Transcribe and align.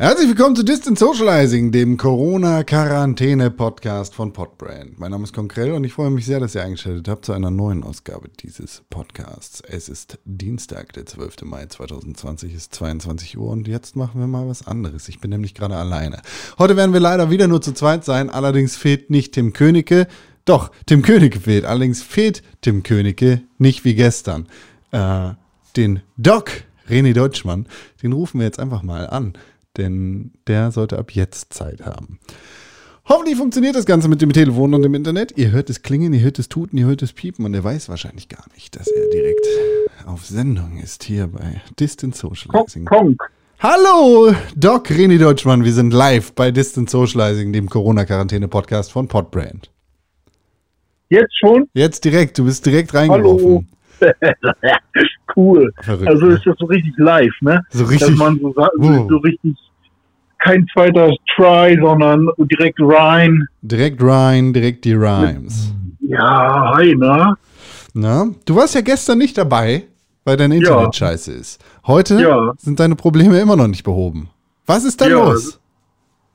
Herzlich 0.00 0.28
willkommen 0.28 0.56
zu 0.56 0.64
Distant 0.64 0.98
Socializing, 0.98 1.70
dem 1.72 1.98
Corona-Quarantäne-Podcast 1.98 4.14
von 4.14 4.32
Podbrand. 4.32 4.98
Mein 4.98 5.10
Name 5.10 5.24
ist 5.24 5.34
Konkrell 5.34 5.72
und 5.72 5.84
ich 5.84 5.92
freue 5.92 6.08
mich 6.08 6.24
sehr, 6.24 6.40
dass 6.40 6.54
ihr 6.54 6.62
eingeschaltet 6.62 7.06
habt 7.06 7.26
zu 7.26 7.34
einer 7.34 7.50
neuen 7.50 7.84
Ausgabe 7.84 8.30
dieses 8.42 8.80
Podcasts. 8.88 9.60
Es 9.60 9.90
ist 9.90 10.18
Dienstag, 10.24 10.94
der 10.94 11.04
12. 11.04 11.42
Mai 11.42 11.66
2020, 11.66 12.54
ist 12.54 12.74
22 12.76 13.36
Uhr 13.36 13.50
und 13.50 13.68
jetzt 13.68 13.94
machen 13.94 14.22
wir 14.22 14.26
mal 14.26 14.48
was 14.48 14.66
anderes. 14.66 15.06
Ich 15.10 15.20
bin 15.20 15.28
nämlich 15.28 15.52
gerade 15.52 15.76
alleine. 15.76 16.22
Heute 16.58 16.78
werden 16.78 16.94
wir 16.94 17.00
leider 17.00 17.28
wieder 17.28 17.46
nur 17.46 17.60
zu 17.60 17.74
zweit 17.74 18.02
sein, 18.02 18.30
allerdings 18.30 18.76
fehlt 18.76 19.10
nicht 19.10 19.34
Tim 19.34 19.52
Königke. 19.52 20.06
Doch, 20.46 20.70
Tim 20.86 21.02
Königke 21.02 21.40
fehlt. 21.40 21.66
Allerdings 21.66 22.02
fehlt 22.02 22.42
Tim 22.62 22.84
Königke 22.84 23.42
nicht 23.58 23.84
wie 23.84 23.96
gestern. 23.96 24.48
Äh, 24.92 25.32
den 25.76 26.00
Doc 26.16 26.52
René 26.88 27.12
Deutschmann, 27.12 27.66
den 28.02 28.14
rufen 28.14 28.40
wir 28.40 28.46
jetzt 28.46 28.58
einfach 28.58 28.82
mal 28.82 29.06
an, 29.06 29.34
denn 29.80 30.32
der 30.46 30.70
sollte 30.70 30.98
ab 30.98 31.10
jetzt 31.12 31.52
Zeit 31.52 31.84
haben. 31.84 32.20
Hoffentlich 33.08 33.36
funktioniert 33.36 33.74
das 33.74 33.86
Ganze 33.86 34.08
mit 34.08 34.22
dem 34.22 34.32
Telefon 34.32 34.72
und 34.72 34.82
dem 34.82 34.94
Internet. 34.94 35.36
Ihr 35.36 35.50
hört 35.50 35.68
es 35.68 35.82
klingen, 35.82 36.12
ihr 36.12 36.20
hört 36.20 36.38
es 36.38 36.48
tuten, 36.48 36.76
ihr 36.76 36.86
hört 36.86 37.02
es 37.02 37.12
piepen 37.12 37.44
und 37.44 37.54
er 37.54 37.64
weiß 37.64 37.88
wahrscheinlich 37.88 38.28
gar 38.28 38.44
nicht, 38.54 38.76
dass 38.76 38.86
er 38.86 39.10
direkt 39.10 39.44
auf 40.06 40.24
Sendung 40.26 40.78
ist 40.82 41.02
hier 41.04 41.26
bei 41.26 41.60
Distant 41.80 42.14
Socializing. 42.14 42.84
Konk. 42.84 43.20
Hallo, 43.58 44.32
Doc 44.56 44.88
René 44.88 45.18
Deutschmann, 45.18 45.64
wir 45.64 45.72
sind 45.72 45.92
live 45.92 46.32
bei 46.34 46.50
Distant 46.50 46.88
Socializing, 46.88 47.52
dem 47.52 47.68
Corona-Quarantäne-Podcast 47.68 48.92
von 48.92 49.08
Podbrand. 49.08 49.70
Jetzt 51.08 51.36
schon? 51.38 51.68
Jetzt 51.74 52.04
direkt, 52.04 52.38
du 52.38 52.44
bist 52.44 52.64
direkt 52.64 52.94
reingeworfen. 52.94 53.68
cool. 55.36 55.72
Verrückt, 55.82 56.08
also 56.08 56.28
ist 56.28 56.46
das 56.46 56.56
so 56.58 56.66
richtig 56.66 56.94
live, 56.96 57.34
ne? 57.40 57.60
So 57.70 57.84
richtig. 57.84 58.08
Dass 58.08 58.16
man 58.16 58.38
so, 58.38 58.54
Wow. 58.54 59.08
so 59.08 59.16
richtig 59.18 59.56
kein 60.40 60.66
zweiter 60.72 61.10
Try, 61.36 61.78
sondern 61.80 62.26
direkt 62.38 62.78
rein. 62.80 63.46
Direkt 63.62 64.02
rein, 64.02 64.52
direkt 64.52 64.84
die 64.84 64.94
Rhymes. 64.94 65.72
Ja, 66.00 66.72
hi, 66.76 66.94
ne? 66.96 67.34
Na, 67.94 68.26
du 68.46 68.56
warst 68.56 68.74
ja 68.74 68.80
gestern 68.80 69.18
nicht 69.18 69.36
dabei, 69.38 69.84
weil 70.24 70.36
dein 70.36 70.52
Internet 70.52 70.94
scheiße 70.94 71.32
ist. 71.32 71.64
Heute 71.86 72.20
Ja. 72.20 72.52
sind 72.58 72.80
deine 72.80 72.96
Probleme 72.96 73.38
immer 73.40 73.56
noch 73.56 73.68
nicht 73.68 73.84
behoben. 73.84 74.30
Was 74.66 74.84
ist 74.84 75.00
da 75.00 75.08
Ja, 75.08 75.24
los? 75.24 75.60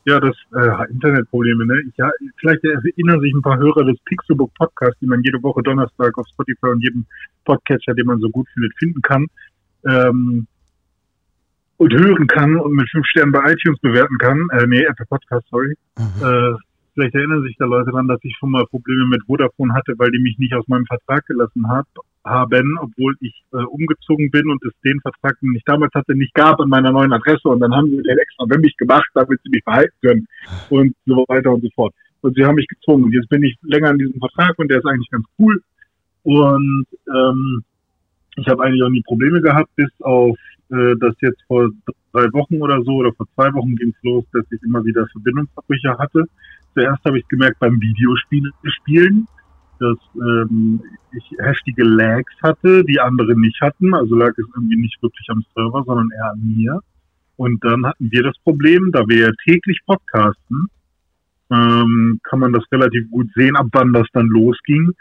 Ja, 0.08 0.20
das 0.20 0.36
äh, 0.56 0.92
Internetprobleme, 0.92 1.66
ne? 1.66 1.74
Ich, 1.90 1.98
ja, 1.98 2.10
vielleicht 2.40 2.64
erinnern 2.64 3.20
sich 3.22 3.34
ein 3.34 3.42
paar 3.42 3.58
Hörer 3.58 3.86
des 3.86 3.98
Pixelbook 4.06 4.54
Podcasts, 4.54 5.00
die 5.02 5.08
man 5.08 5.24
jede 5.24 5.42
Woche 5.42 5.64
Donnerstag 5.64 6.16
auf 6.18 6.28
Spotify 6.32 6.68
und 6.68 6.82
jedem 6.84 7.06
Podcatcher, 7.44 7.96
den 7.96 8.06
man 8.06 8.20
so 8.20 8.30
gut 8.30 8.48
findet, 8.54 8.72
finden 8.78 9.02
kann. 9.02 9.26
Ähm, 9.88 10.46
und 11.78 11.94
hören 11.94 12.28
kann 12.28 12.56
und 12.56 12.74
mit 12.74 12.90
fünf 12.90 13.06
Sternen 13.08 13.32
bei 13.32 13.52
iTunes 13.52 13.80
bewerten 13.80 14.18
kann. 14.18 14.48
Äh, 14.52 14.68
nee, 14.68 14.84
Apple 14.84 15.06
Podcast, 15.08 15.46
sorry. 15.50 15.76
Aha. 15.96 16.54
Äh, 16.54 16.56
vielleicht 16.94 17.16
erinnern 17.16 17.44
sich 17.44 17.56
da 17.58 17.66
Leute 17.66 17.92
daran, 17.92 18.08
dass 18.08 18.20
ich 18.24 18.36
schon 18.40 18.52
mal 18.52 18.66
Probleme 18.68 19.06
mit 19.08 19.24
Vodafone 19.26 19.74
hatte, 19.74 19.94
weil 19.98 20.12
die 20.12 20.20
mich 20.20 20.38
nicht 20.38 20.54
aus 20.54 20.68
meinem 20.68 20.86
Vertrag 20.86 21.26
gelassen 21.26 21.68
hat, 21.70 21.88
haben, 22.24 22.78
obwohl 22.82 23.16
ich 23.20 23.44
äh, 23.54 23.58
umgezogen 23.58 24.32
bin 24.32 24.50
und 24.50 24.64
es 24.66 24.74
den 24.84 25.00
Vertrag, 25.02 25.38
den 25.42 25.54
ich 25.56 25.64
damals 25.66 25.94
hatte, 25.94 26.16
nicht 26.16 26.34
gab 26.34 26.60
an 26.60 26.70
meiner 26.70 26.92
neuen 26.92 27.14
Adresse. 27.14 27.48
Und 27.48 27.60
dann 27.60 27.76
haben 27.76 27.90
sie 27.90 28.02
den 28.02 28.18
extra 28.18 28.46
für 28.50 28.60
mich 28.60 28.76
gemacht, 28.78 29.10
damit 29.14 29.40
sie 29.44 29.50
mich 29.50 29.64
behalten 29.64 29.96
können 30.02 30.28
und 30.70 30.96
so 31.06 31.26
weiter 31.28 31.52
und 31.52 31.62
so 31.62 31.70
fort. 31.76 31.94
Und 32.22 32.36
sie 32.36 32.44
haben 32.44 32.56
mich 32.56 32.68
gezwungen. 32.68 33.04
Und 33.04 33.14
jetzt 33.14 33.30
bin 33.30 33.44
ich 33.44 33.56
länger 33.62 33.90
an 33.90 34.00
diesem 34.00 34.20
Vertrag 34.20 34.58
und 34.58 34.70
der 34.72 34.80
ist 34.80 34.86
eigentlich 34.86 35.10
ganz 35.12 35.26
cool. 35.38 35.62
Und 36.24 36.88
ähm, 37.08 37.64
ich 38.36 38.48
habe 38.48 38.64
eigentlich 38.64 38.84
auch 38.84 38.90
nie 38.90 39.04
Probleme 39.04 39.42
gehabt, 39.42 39.70
bis 39.76 39.90
auf 40.02 40.38
äh, 40.70 40.96
das 41.00 41.16
jetzt 41.22 41.42
vor 41.48 41.70
drei 42.12 42.32
Wochen 42.34 42.62
oder 42.62 42.82
so 42.84 42.94
oder 42.94 43.14
vor 43.14 43.28
zwei 43.36 43.54
Wochen 43.54 43.76
ging 43.76 43.90
es 43.90 44.04
los, 44.04 44.26
dass 44.34 44.46
ich 44.52 44.62
immer 44.64 44.84
wieder 44.84 45.08
Verbindungsabbrüche 45.08 45.98
hatte. 45.98 46.26
Zuerst 46.74 47.04
habe 47.06 47.20
ich 47.20 47.28
gemerkt 47.28 47.60
beim 47.60 47.80
Videospiele 47.80 48.52
spielen, 48.64 49.28
dass 49.80 49.98
ähm, 50.16 50.82
ich 51.12 51.38
heftige 51.40 51.84
Lags 51.84 52.34
hatte, 52.42 52.84
die 52.84 53.00
andere 53.00 53.40
nicht 53.40 53.60
hatten. 53.62 53.94
Also 53.94 54.16
lag 54.16 54.32
es 54.38 54.46
irgendwie 54.56 54.78
nicht 54.78 55.02
wirklich 55.02 55.28
am 55.30 55.44
Server, 55.54 55.84
sondern 55.86 56.10
eher 56.12 56.32
an 56.32 56.42
mir. 56.44 56.80
Und 57.38 57.64
dann 57.64 57.86
hatten 57.86 58.12
wir 58.12 58.24
das 58.24 58.38
Problem, 58.44 58.92
da 58.92 59.08
wir 59.08 59.28
ja 59.28 59.32
täglich 59.46 59.80
podcasten, 59.86 60.68
ähm, 61.52 62.20
kann 62.24 62.40
man 62.40 62.54
das 62.54 62.64
relativ 62.72 63.10
gut 63.12 63.28
sehen, 63.36 63.56
ab 63.56 63.68
wann 63.74 63.94
das 63.94 64.08
dann 64.14 64.28
losging, 64.28 64.92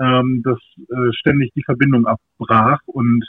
ähm, 0.00 0.42
dass 0.44 0.58
äh, 0.88 1.12
ständig 1.12 1.52
die 1.54 1.62
Verbindung 1.62 2.06
abbrach. 2.06 2.80
Und 2.86 3.24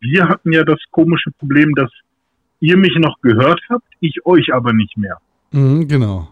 wir 0.00 0.28
hatten 0.28 0.52
ja 0.52 0.64
das 0.64 0.78
komische 0.90 1.30
Problem, 1.38 1.74
dass 1.74 1.90
ihr 2.60 2.76
mich 2.76 2.94
noch 2.96 3.20
gehört 3.20 3.60
habt, 3.68 3.86
ich 4.00 4.24
euch 4.24 4.52
aber 4.52 4.72
nicht 4.72 4.96
mehr. 4.96 5.18
Mhm, 5.52 5.86
genau. 5.88 6.28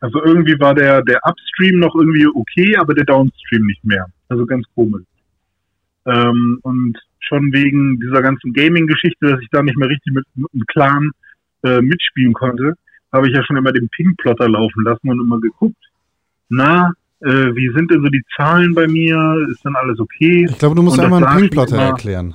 Also 0.00 0.22
irgendwie 0.24 0.58
war 0.58 0.74
der, 0.74 1.02
der 1.02 1.20
Upstream 1.24 1.78
noch 1.78 1.94
irgendwie 1.94 2.26
okay, 2.26 2.76
aber 2.78 2.94
der 2.94 3.04
Downstream 3.04 3.66
nicht 3.66 3.84
mehr. 3.84 4.06
Also 4.28 4.46
ganz 4.46 4.66
komisch. 4.74 5.04
Ähm, 6.06 6.58
und 6.62 6.98
schon 7.18 7.52
wegen 7.52 8.00
dieser 8.00 8.22
ganzen 8.22 8.52
Gaming-Geschichte, 8.52 9.26
dass 9.26 9.40
ich 9.40 9.48
da 9.50 9.62
nicht 9.62 9.76
mehr 9.76 9.88
richtig 9.88 10.14
mit, 10.14 10.24
mit 10.34 10.48
einem 10.52 10.64
Clan 10.66 11.10
äh, 11.62 11.82
mitspielen 11.82 12.32
konnte, 12.32 12.74
habe 13.12 13.28
ich 13.28 13.34
ja 13.34 13.44
schon 13.44 13.56
immer 13.56 13.72
den 13.72 13.88
Ping-Plotter 13.90 14.48
laufen 14.48 14.84
lassen 14.84 15.10
und 15.10 15.20
immer 15.20 15.40
geguckt, 15.40 15.76
na, 16.48 16.92
äh, 17.20 17.54
wie 17.54 17.70
sind 17.74 17.90
denn 17.90 18.02
so 18.02 18.08
die 18.08 18.22
Zahlen 18.36 18.74
bei 18.74 18.86
mir? 18.86 19.46
Ist 19.50 19.64
dann 19.64 19.76
alles 19.76 19.98
okay? 19.98 20.46
Ich 20.48 20.58
glaube, 20.58 20.74
du 20.74 20.82
musst 20.82 20.98
Und 20.98 21.04
einmal 21.04 21.24
einen 21.24 21.38
Ping-Plotter 21.40 21.76
erklären. 21.76 22.34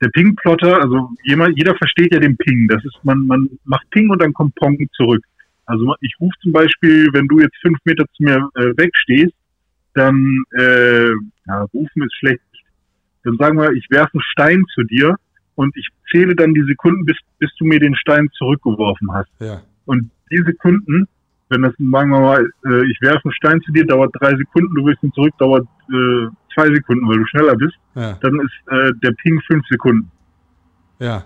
der 0.00 0.08
Ping-Plotter, 0.08 0.80
also 0.82 1.10
jemand, 1.24 1.56
jeder 1.56 1.74
versteht 1.76 2.12
ja 2.12 2.20
den 2.20 2.36
Ping. 2.36 2.68
Das 2.68 2.84
ist, 2.84 2.98
man, 3.02 3.26
man 3.26 3.48
macht 3.64 3.88
Ping 3.90 4.10
und 4.10 4.20
dann 4.20 4.32
kommt 4.32 4.54
Pong 4.56 4.78
zurück. 4.92 5.24
Also 5.66 5.94
ich 6.00 6.14
rufe 6.20 6.36
zum 6.42 6.52
Beispiel, 6.52 7.08
wenn 7.12 7.26
du 7.28 7.40
jetzt 7.40 7.56
fünf 7.62 7.78
Meter 7.84 8.04
zu 8.14 8.22
mir 8.22 8.48
äh, 8.56 8.76
wegstehst, 8.76 9.34
dann, 9.94 10.44
äh, 10.58 11.10
ja, 11.46 11.62
rufen 11.72 12.02
ist 12.02 12.14
schlecht. 12.18 12.40
Dann 13.22 13.36
sagen 13.38 13.56
wir, 13.58 13.72
ich 13.72 13.86
werfe 13.90 14.14
einen 14.14 14.22
Stein 14.22 14.64
zu 14.74 14.82
dir 14.82 15.16
und 15.54 15.74
ich 15.76 15.88
zähle 16.10 16.34
dann 16.34 16.52
die 16.52 16.64
Sekunden, 16.64 17.04
bis, 17.06 17.16
bis 17.38 17.50
du 17.58 17.64
mir 17.64 17.80
den 17.80 17.96
Stein 17.96 18.28
zurückgeworfen 18.36 19.12
hast. 19.12 19.30
Ja. 19.40 19.62
Und 19.86 20.10
die 20.30 20.42
Sekunden, 20.44 21.06
wenn 21.48 21.62
das, 21.62 21.72
sagen 21.78 22.10
wir 22.10 22.20
mal, 22.20 22.48
äh, 22.66 22.90
ich 22.90 23.00
werfe 23.00 23.24
einen 23.24 23.32
Stein 23.34 23.60
zu 23.62 23.72
dir, 23.72 23.86
dauert 23.86 24.14
drei 24.18 24.36
Sekunden, 24.36 24.74
du 24.74 24.86
wirst 24.86 25.02
ihn 25.02 25.12
zurück, 25.12 25.34
dauert 25.38 25.66
äh, 25.90 26.26
zwei 26.54 26.66
Sekunden, 26.74 27.08
weil 27.08 27.18
du 27.18 27.26
schneller 27.26 27.56
bist, 27.56 27.76
Ja. 27.94 28.18
dann 28.20 28.40
ist 28.40 28.72
äh, 28.72 28.92
der 29.02 29.12
Ping 29.22 29.40
fünf 29.46 29.66
Sekunden. 29.68 30.10
Ja. 30.98 31.24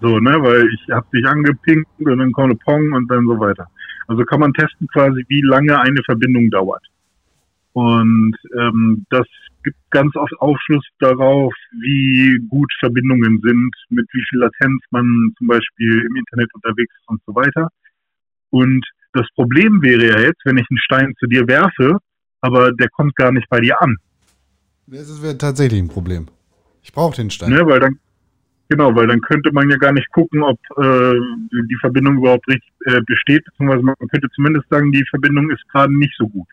So, 0.00 0.18
ne, 0.18 0.42
weil 0.42 0.68
ich 0.74 0.90
hab 0.90 1.10
dich 1.12 1.24
angepinkt 1.26 1.88
und 1.98 2.18
dann 2.18 2.32
kommt 2.32 2.50
eine 2.50 2.58
Pong 2.64 2.92
und 2.92 3.08
dann 3.08 3.24
so 3.26 3.38
weiter. 3.38 3.68
Also 4.08 4.24
kann 4.24 4.40
man 4.40 4.52
testen 4.52 4.88
quasi, 4.88 5.24
wie 5.28 5.42
lange 5.42 5.78
eine 5.78 6.02
Verbindung 6.04 6.50
dauert. 6.50 6.84
Und 7.72 8.36
ähm, 8.58 9.06
das 9.10 9.26
gibt 9.62 9.76
ganz 9.90 10.14
oft 10.16 10.32
Aufschluss 10.40 10.84
darauf, 10.98 11.54
wie 11.80 12.38
gut 12.48 12.70
Verbindungen 12.80 13.40
sind, 13.42 13.70
mit 13.90 14.06
wie 14.12 14.24
viel 14.28 14.40
Latenz 14.40 14.82
man 14.90 15.32
zum 15.38 15.46
Beispiel 15.46 16.00
im 16.00 16.16
Internet 16.16 16.52
unterwegs 16.54 16.92
ist 16.94 17.08
und 17.08 17.22
so 17.26 17.34
weiter. 17.34 17.68
Und 18.50 18.84
das 19.12 19.26
Problem 19.34 19.82
wäre 19.82 20.08
ja 20.08 20.20
jetzt, 20.20 20.40
wenn 20.44 20.58
ich 20.58 20.66
einen 20.70 20.78
Stein 20.78 21.14
zu 21.18 21.26
dir 21.26 21.46
werfe, 21.46 21.98
aber 22.40 22.72
der 22.72 22.88
kommt 22.88 23.14
gar 23.16 23.32
nicht 23.32 23.48
bei 23.48 23.60
dir 23.60 23.80
an. 23.80 23.96
Das 24.86 25.22
wäre 25.22 25.38
tatsächlich 25.38 25.80
ein 25.80 25.88
Problem. 25.88 26.26
Ich 26.82 26.92
brauche 26.92 27.16
den 27.16 27.30
Stein. 27.30 27.50
Ne, 27.50 27.64
weil 27.66 27.80
dann, 27.80 27.98
genau, 28.68 28.94
weil 28.94 29.06
dann 29.06 29.20
könnte 29.20 29.52
man 29.52 29.70
ja 29.70 29.76
gar 29.76 29.92
nicht 29.92 30.10
gucken, 30.12 30.42
ob 30.42 30.58
äh, 30.76 31.14
die 31.52 31.78
Verbindung 31.80 32.18
überhaupt 32.18 32.46
richtig 32.48 32.70
äh, 32.86 33.00
besteht, 33.06 33.44
beziehungsweise 33.44 33.82
man 33.82 33.94
könnte 34.10 34.28
zumindest 34.34 34.68
sagen, 34.68 34.92
die 34.92 35.04
Verbindung 35.08 35.50
ist 35.50 35.66
gerade 35.70 35.96
nicht 35.96 36.14
so 36.18 36.28
gut 36.28 36.48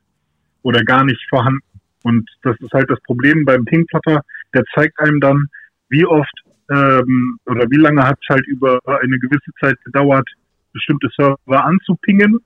oder 0.61 0.83
gar 0.83 1.03
nicht 1.03 1.21
vorhanden. 1.29 1.63
Und 2.03 2.29
das 2.43 2.55
ist 2.59 2.71
halt 2.71 2.89
das 2.89 3.01
Problem 3.01 3.43
beim 3.45 3.65
Pingplotter, 3.65 4.21
der 4.53 4.63
zeigt 4.73 4.99
einem 4.99 5.19
dann, 5.19 5.47
wie 5.89 6.05
oft 6.05 6.33
ähm, 6.69 7.39
oder 7.45 7.69
wie 7.69 7.77
lange 7.77 8.03
hat 8.03 8.19
es 8.21 8.29
halt 8.29 8.45
über 8.47 8.79
eine 8.85 9.17
gewisse 9.17 9.51
Zeit 9.59 9.75
gedauert, 9.83 10.29
bestimmte 10.71 11.09
Server 11.15 11.65
anzupingen 11.65 12.39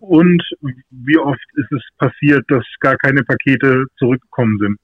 und 0.00 0.42
wie 0.90 1.18
oft 1.18 1.44
ist 1.54 1.72
es 1.72 1.82
passiert, 1.98 2.44
dass 2.48 2.64
gar 2.80 2.96
keine 2.96 3.22
Pakete 3.22 3.86
zurückgekommen 3.98 4.58
sind. 4.58 4.78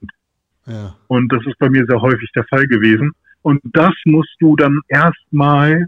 Ja. 0.66 0.96
Und 1.08 1.32
das 1.32 1.44
ist 1.46 1.58
bei 1.58 1.70
mir 1.70 1.84
sehr 1.86 2.00
häufig 2.00 2.30
der 2.34 2.44
Fall 2.44 2.66
gewesen. 2.66 3.12
Und 3.42 3.60
das 3.64 3.94
musst 4.04 4.34
du 4.40 4.56
dann 4.56 4.80
erstmal 4.88 5.86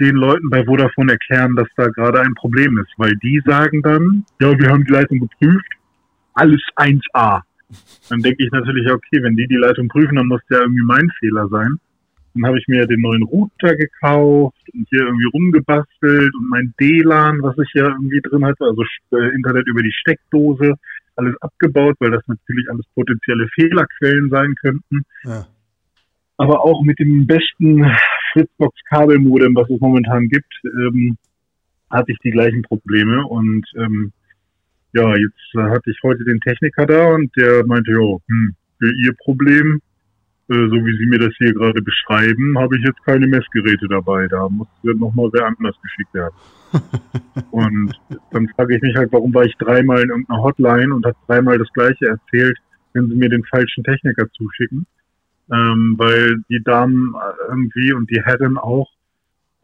den 0.00 0.16
Leuten 0.16 0.50
bei 0.50 0.64
Vodafone 0.64 1.12
erklären, 1.12 1.56
dass 1.56 1.68
da 1.76 1.86
gerade 1.88 2.20
ein 2.20 2.34
Problem 2.34 2.78
ist, 2.78 2.92
weil 2.98 3.14
die 3.22 3.40
sagen 3.46 3.82
dann, 3.82 4.24
ja, 4.40 4.58
wir 4.58 4.68
haben 4.68 4.84
die 4.84 4.92
Leitung 4.92 5.20
geprüft, 5.20 5.72
alles 6.34 6.60
1A. 6.76 7.42
Dann 8.10 8.20
denke 8.20 8.44
ich 8.44 8.50
natürlich, 8.50 8.90
okay, 8.90 9.22
wenn 9.22 9.36
die 9.36 9.46
die 9.46 9.56
Leitung 9.56 9.88
prüfen, 9.88 10.16
dann 10.16 10.26
muss 10.26 10.42
der 10.50 10.60
irgendwie 10.60 10.82
mein 10.82 11.10
Fehler 11.18 11.48
sein. 11.48 11.78
Dann 12.36 12.46
habe 12.46 12.58
ich 12.58 12.68
mir 12.68 12.86
den 12.86 13.00
neuen 13.00 13.22
Router 13.22 13.74
gekauft 13.76 14.62
und 14.74 14.86
hier 14.90 15.00
irgendwie 15.00 15.28
rumgebastelt 15.32 16.34
und 16.34 16.48
mein 16.48 16.74
DLAN, 16.78 17.42
was 17.42 17.56
ich 17.58 17.72
ja 17.74 17.88
irgendwie 17.88 18.20
drin 18.20 18.44
hatte, 18.44 18.64
also 18.64 18.82
äh, 19.12 19.34
Internet 19.34 19.66
über 19.66 19.82
die 19.82 19.92
Steckdose, 19.92 20.74
alles 21.16 21.34
abgebaut, 21.40 21.96
weil 21.98 22.10
das 22.10 22.22
natürlich 22.26 22.68
alles 22.70 22.84
potenzielle 22.94 23.48
Fehlerquellen 23.54 24.28
sein 24.28 24.54
könnten 24.60 25.02
Ja. 25.24 25.46
aber 26.36 26.62
auch 26.62 26.82
mit 26.82 26.98
dem 26.98 27.26
besten 27.26 27.90
Fritzbox-Kabelmodem, 28.32 29.54
was 29.54 29.70
es 29.70 29.80
momentan 29.80 30.28
gibt, 30.28 30.52
ähm, 30.64 31.16
hatte 31.90 32.12
ich 32.12 32.18
die 32.18 32.32
gleichen 32.32 32.62
Probleme 32.62 33.26
und 33.26 33.66
ähm, 33.76 34.12
ja, 34.92 35.16
jetzt 35.16 35.54
hatte 35.54 35.90
ich 35.90 35.98
heute 36.02 36.24
den 36.24 36.40
Techniker 36.40 36.84
da 36.86 37.14
und 37.14 37.34
der 37.36 37.64
meinte, 37.66 37.92
ja, 37.92 38.16
hm, 38.28 38.54
für 38.78 38.92
Ihr 39.04 39.14
Problem, 39.24 39.80
so 40.48 40.76
wie 40.76 40.96
Sie 40.96 41.06
mir 41.06 41.18
das 41.18 41.34
hier 41.38 41.52
gerade 41.52 41.82
beschreiben, 41.82 42.58
habe 42.58 42.76
ich 42.76 42.84
jetzt 42.84 43.04
keine 43.04 43.26
Messgeräte 43.26 43.88
dabei. 43.88 44.28
Da 44.28 44.48
muss 44.48 44.68
nochmal 44.82 45.28
wer 45.32 45.46
anders 45.46 45.74
geschickt 45.82 46.14
werden. 46.14 46.34
und 47.50 47.92
dann 48.30 48.48
frage 48.50 48.76
ich 48.76 48.82
mich 48.82 48.96
halt, 48.96 49.12
warum 49.12 49.34
war 49.34 49.44
ich 49.44 49.56
dreimal 49.56 50.02
in 50.02 50.10
irgendeiner 50.10 50.42
Hotline 50.42 50.94
und 50.94 51.04
habe 51.04 51.16
dreimal 51.26 51.58
das 51.58 51.72
Gleiche 51.72 52.06
erzählt, 52.06 52.56
wenn 52.92 53.08
Sie 53.08 53.16
mir 53.16 53.28
den 53.28 53.44
falschen 53.44 53.82
Techniker 53.84 54.30
zuschicken. 54.32 54.86
Ähm, 55.52 55.94
weil 55.96 56.36
die 56.48 56.62
Damen 56.64 57.14
irgendwie 57.48 57.92
und 57.92 58.10
die 58.10 58.20
Herren 58.22 58.58
auch 58.58 58.88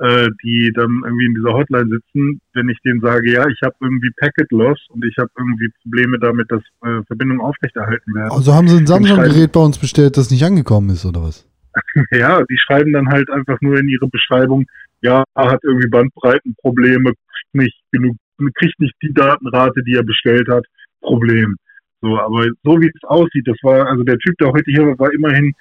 äh, 0.03 0.29
die 0.43 0.73
dann 0.75 1.03
irgendwie 1.05 1.27
in 1.27 1.35
dieser 1.35 1.53
Hotline 1.53 1.89
sitzen, 1.89 2.41
wenn 2.55 2.69
ich 2.69 2.79
denen 2.85 3.01
sage, 3.01 3.33
ja, 3.33 3.47
ich 3.47 3.61
habe 3.63 3.75
irgendwie 3.81 4.11
Packet 4.19 4.51
Loss 4.51 4.79
und 4.89 5.05
ich 5.05 5.17
habe 5.17 5.31
irgendwie 5.39 5.71
Probleme 5.83 6.19
damit, 6.19 6.51
dass 6.51 6.63
äh, 6.83 7.05
Verbindungen 7.07 7.41
aufrechterhalten 7.41 8.13
werden. 8.13 8.33
Also 8.33 8.53
haben 8.53 8.67
sie 8.67 8.79
ein 8.79 8.87
Samsung-Gerät 8.87 9.53
bei 9.53 9.61
uns 9.61 9.79
bestellt, 9.79 10.17
das 10.17 10.31
nicht 10.31 10.45
angekommen 10.45 10.91
ist, 10.91 11.05
oder 11.05 11.23
was? 11.23 11.47
ja, 12.11 12.43
die 12.43 12.59
schreiben 12.59 12.93
dann 12.93 13.09
halt 13.09 13.31
einfach 13.31 13.61
nur 13.61 13.79
in 13.79 13.89
ihre 13.89 14.09
Beschreibung, 14.09 14.67
ja, 15.03 15.23
er 15.35 15.51
hat 15.51 15.61
irgendwie 15.63 15.89
Bandbreitenprobleme, 15.89 17.13
kriegt 17.13 17.55
nicht 17.55 17.79
genug, 17.93 18.17
kriegt 18.55 18.81
nicht 18.81 18.95
die 19.03 19.15
Datenrate, 19.15 19.85
die 19.85 19.95
er 19.95 20.03
bestellt 20.03 20.49
hat, 20.49 20.65
Problem. 21.01 21.57
So, 22.01 22.19
aber 22.19 22.47
so 22.65 22.81
wie 22.81 22.89
es 22.89 23.05
aussieht, 23.05 23.47
das 23.47 23.57
war, 23.63 23.87
also 23.87 24.03
der 24.03 24.19
Typ, 24.19 24.37
der 24.39 24.51
heute 24.51 24.71
hier 24.71 24.85
war, 24.85 24.99
war 24.99 25.13
immerhin, 25.13 25.53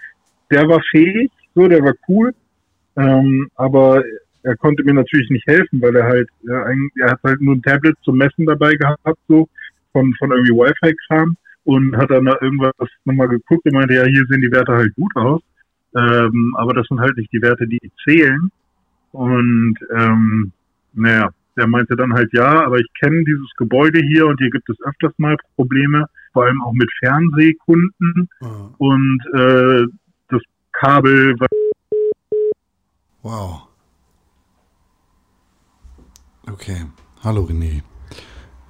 der 0.49 0.67
war 0.67 0.81
fähig, 0.89 1.29
so, 1.53 1.67
der 1.67 1.83
war 1.83 1.93
cool, 2.07 2.33
ähm, 2.97 3.49
aber 3.55 4.03
er 4.43 4.55
konnte 4.57 4.83
mir 4.83 4.93
natürlich 4.93 5.29
nicht 5.29 5.45
helfen, 5.47 5.81
weil 5.81 5.95
er 5.95 6.05
halt, 6.05 6.29
ja, 6.43 6.65
er 6.99 7.11
hat 7.11 7.19
halt 7.23 7.41
nur 7.41 7.55
ein 7.55 7.61
Tablet 7.61 7.95
zum 8.03 8.17
Messen 8.17 8.45
dabei 8.45 8.73
gehabt, 8.75 9.19
so, 9.27 9.47
von, 9.91 10.13
von 10.15 10.31
irgendwie 10.31 10.53
Wi-Fi-Kram 10.53 11.35
und 11.63 11.97
hat 11.97 12.09
dann 12.09 12.25
da 12.25 12.37
irgendwas 12.41 12.73
nochmal 13.05 13.27
geguckt 13.27 13.65
und 13.65 13.73
meinte, 13.73 13.95
ja, 13.95 14.05
hier 14.05 14.25
sehen 14.29 14.41
die 14.41 14.51
Werte 14.51 14.73
halt 14.73 14.95
gut 14.95 15.15
aus. 15.15 15.41
Ähm, 15.95 16.55
aber 16.57 16.73
das 16.73 16.87
sind 16.87 16.99
halt 16.99 17.17
nicht 17.17 17.31
die 17.33 17.41
Werte, 17.41 17.67
die 17.67 17.91
zählen. 18.03 18.49
Und 19.11 19.75
ähm, 19.95 20.51
naja, 20.93 21.29
der 21.57 21.67
meinte 21.67 21.95
dann 21.95 22.13
halt, 22.13 22.31
ja, 22.33 22.65
aber 22.65 22.79
ich 22.79 22.87
kenne 22.99 23.23
dieses 23.25 23.49
Gebäude 23.57 23.99
hier 23.99 24.27
und 24.27 24.39
hier 24.39 24.49
gibt 24.49 24.69
es 24.69 24.81
öfters 24.85 25.13
mal 25.17 25.35
Probleme, 25.55 26.05
vor 26.31 26.45
allem 26.45 26.61
auch 26.63 26.73
mit 26.73 26.89
Fernsehkunden. 26.99 28.29
Mhm. 28.39 28.75
Und 28.77 29.21
äh, 29.33 29.85
das 30.29 30.41
Kabel, 30.71 31.35
Wow. 33.23 33.70
Okay. 36.53 36.85
Hallo 37.23 37.43
René. 37.43 37.81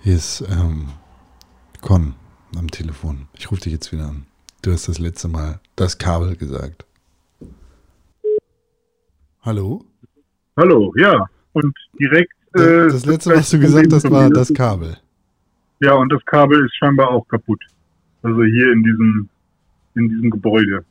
Hier 0.02 0.16
ist 0.16 0.42
ähm, 0.52 0.88
Con 1.82 2.14
am 2.56 2.70
Telefon. 2.70 3.28
Ich 3.36 3.50
rufe 3.50 3.62
dich 3.62 3.74
jetzt 3.74 3.92
wieder 3.92 4.06
an. 4.06 4.28
Du 4.62 4.72
hast 4.72 4.88
das 4.88 5.00
letzte 5.00 5.28
Mal 5.28 5.60
das 5.76 5.98
Kabel 5.98 6.36
gesagt. 6.36 6.86
Hallo? 9.42 9.84
Hallo, 10.58 10.94
ja. 10.96 11.26
Und 11.54 11.76
direkt. 12.00 12.32
Äh, 12.54 12.60
das, 12.60 12.94
das 12.94 13.06
letzte, 13.08 13.32
was 13.32 13.50
du 13.50 13.60
gesagt 13.60 13.92
hast, 13.92 14.12
war 14.12 14.30
das 14.30 14.54
Kabel. 14.54 14.98
Ja, 15.80 15.94
und 15.94 16.14
das 16.14 16.24
Kabel 16.26 16.64
ist 16.64 16.76
scheinbar 16.76 17.10
auch 17.10 17.28
kaputt. 17.28 17.64
Also 18.22 18.44
hier 18.44 18.74
in 18.74 18.84
diesem, 18.84 19.30
in 19.96 20.08
diesem 20.08 20.30
Gebäude. 20.30 20.86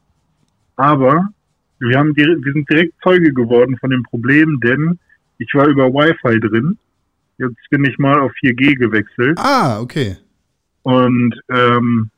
Aber 0.75 1.28
wir, 1.78 1.96
haben, 1.96 2.16
wir 2.16 2.52
sind 2.52 2.69
direkt 2.69 2.94
Zeuge 3.00 3.32
geworden 3.32 3.78
von 3.78 3.90
dem 3.90 4.02
Problem, 4.02 4.58
denn 4.58 4.98
ich 5.40 5.54
war 5.54 5.66
über 5.66 5.88
Wi-Fi 5.88 6.38
drin. 6.38 6.78
Jetzt 7.38 7.70
bin 7.70 7.84
ich 7.84 7.98
mal 7.98 8.20
auf 8.20 8.32
4G 8.42 8.76
gewechselt. 8.76 9.38
Ah, 9.38 9.81
okay. 9.81 10.19
Und 10.82 11.34
ähm, 11.48 12.10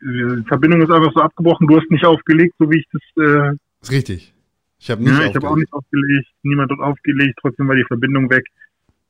die 0.00 0.44
Verbindung 0.48 0.80
ist 0.80 0.90
einfach 0.90 1.12
so 1.14 1.20
abgebrochen. 1.20 1.66
Du 1.66 1.76
hast 1.76 1.90
nicht 1.90 2.04
aufgelegt, 2.04 2.54
so 2.58 2.70
wie 2.70 2.78
ich 2.78 2.86
das. 2.90 3.02
Äh, 3.22 3.56
ist 3.82 3.92
richtig. 3.92 4.34
Ich 4.78 4.90
habe 4.90 5.02
nicht. 5.02 5.12
Ja, 5.12 5.26
ich 5.26 5.34
habe 5.36 5.48
auch 5.48 5.56
nicht 5.56 5.72
aufgelegt. 5.72 6.28
Niemand 6.42 6.72
hat 6.72 6.78
aufgelegt. 6.78 7.38
Trotzdem 7.40 7.68
war 7.68 7.76
die 7.76 7.84
Verbindung 7.84 8.30
weg. 8.30 8.46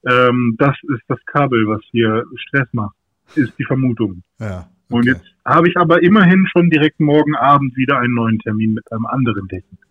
Ähm, 0.05 0.57
das 0.59 0.77
ist 0.95 1.03
das 1.07 1.19
Kabel, 1.27 1.69
was 1.69 1.81
hier 1.93 2.25
Stress 2.35 2.69
macht. 2.73 2.97
Ist 3.37 3.57
die 3.59 3.65
Vermutung. 3.65 4.25
Ja. 4.41 4.69
Okay. 4.89 4.97
Und 4.97 5.07
jetzt 5.07 5.25
habe 5.45 5.69
ich 5.69 5.77
aber 5.77 6.03
immerhin 6.03 6.47
schon 6.51 6.69
direkt 6.69 6.99
morgen 6.99 7.37
Abend 7.37 7.77
wieder 7.77 8.01
einen 8.01 8.15
neuen 8.15 8.41
Termin 8.41 8.75
mit 8.75 8.91
einem 8.91 9.07
anderen 9.07 9.49
Techniker. 9.49 9.87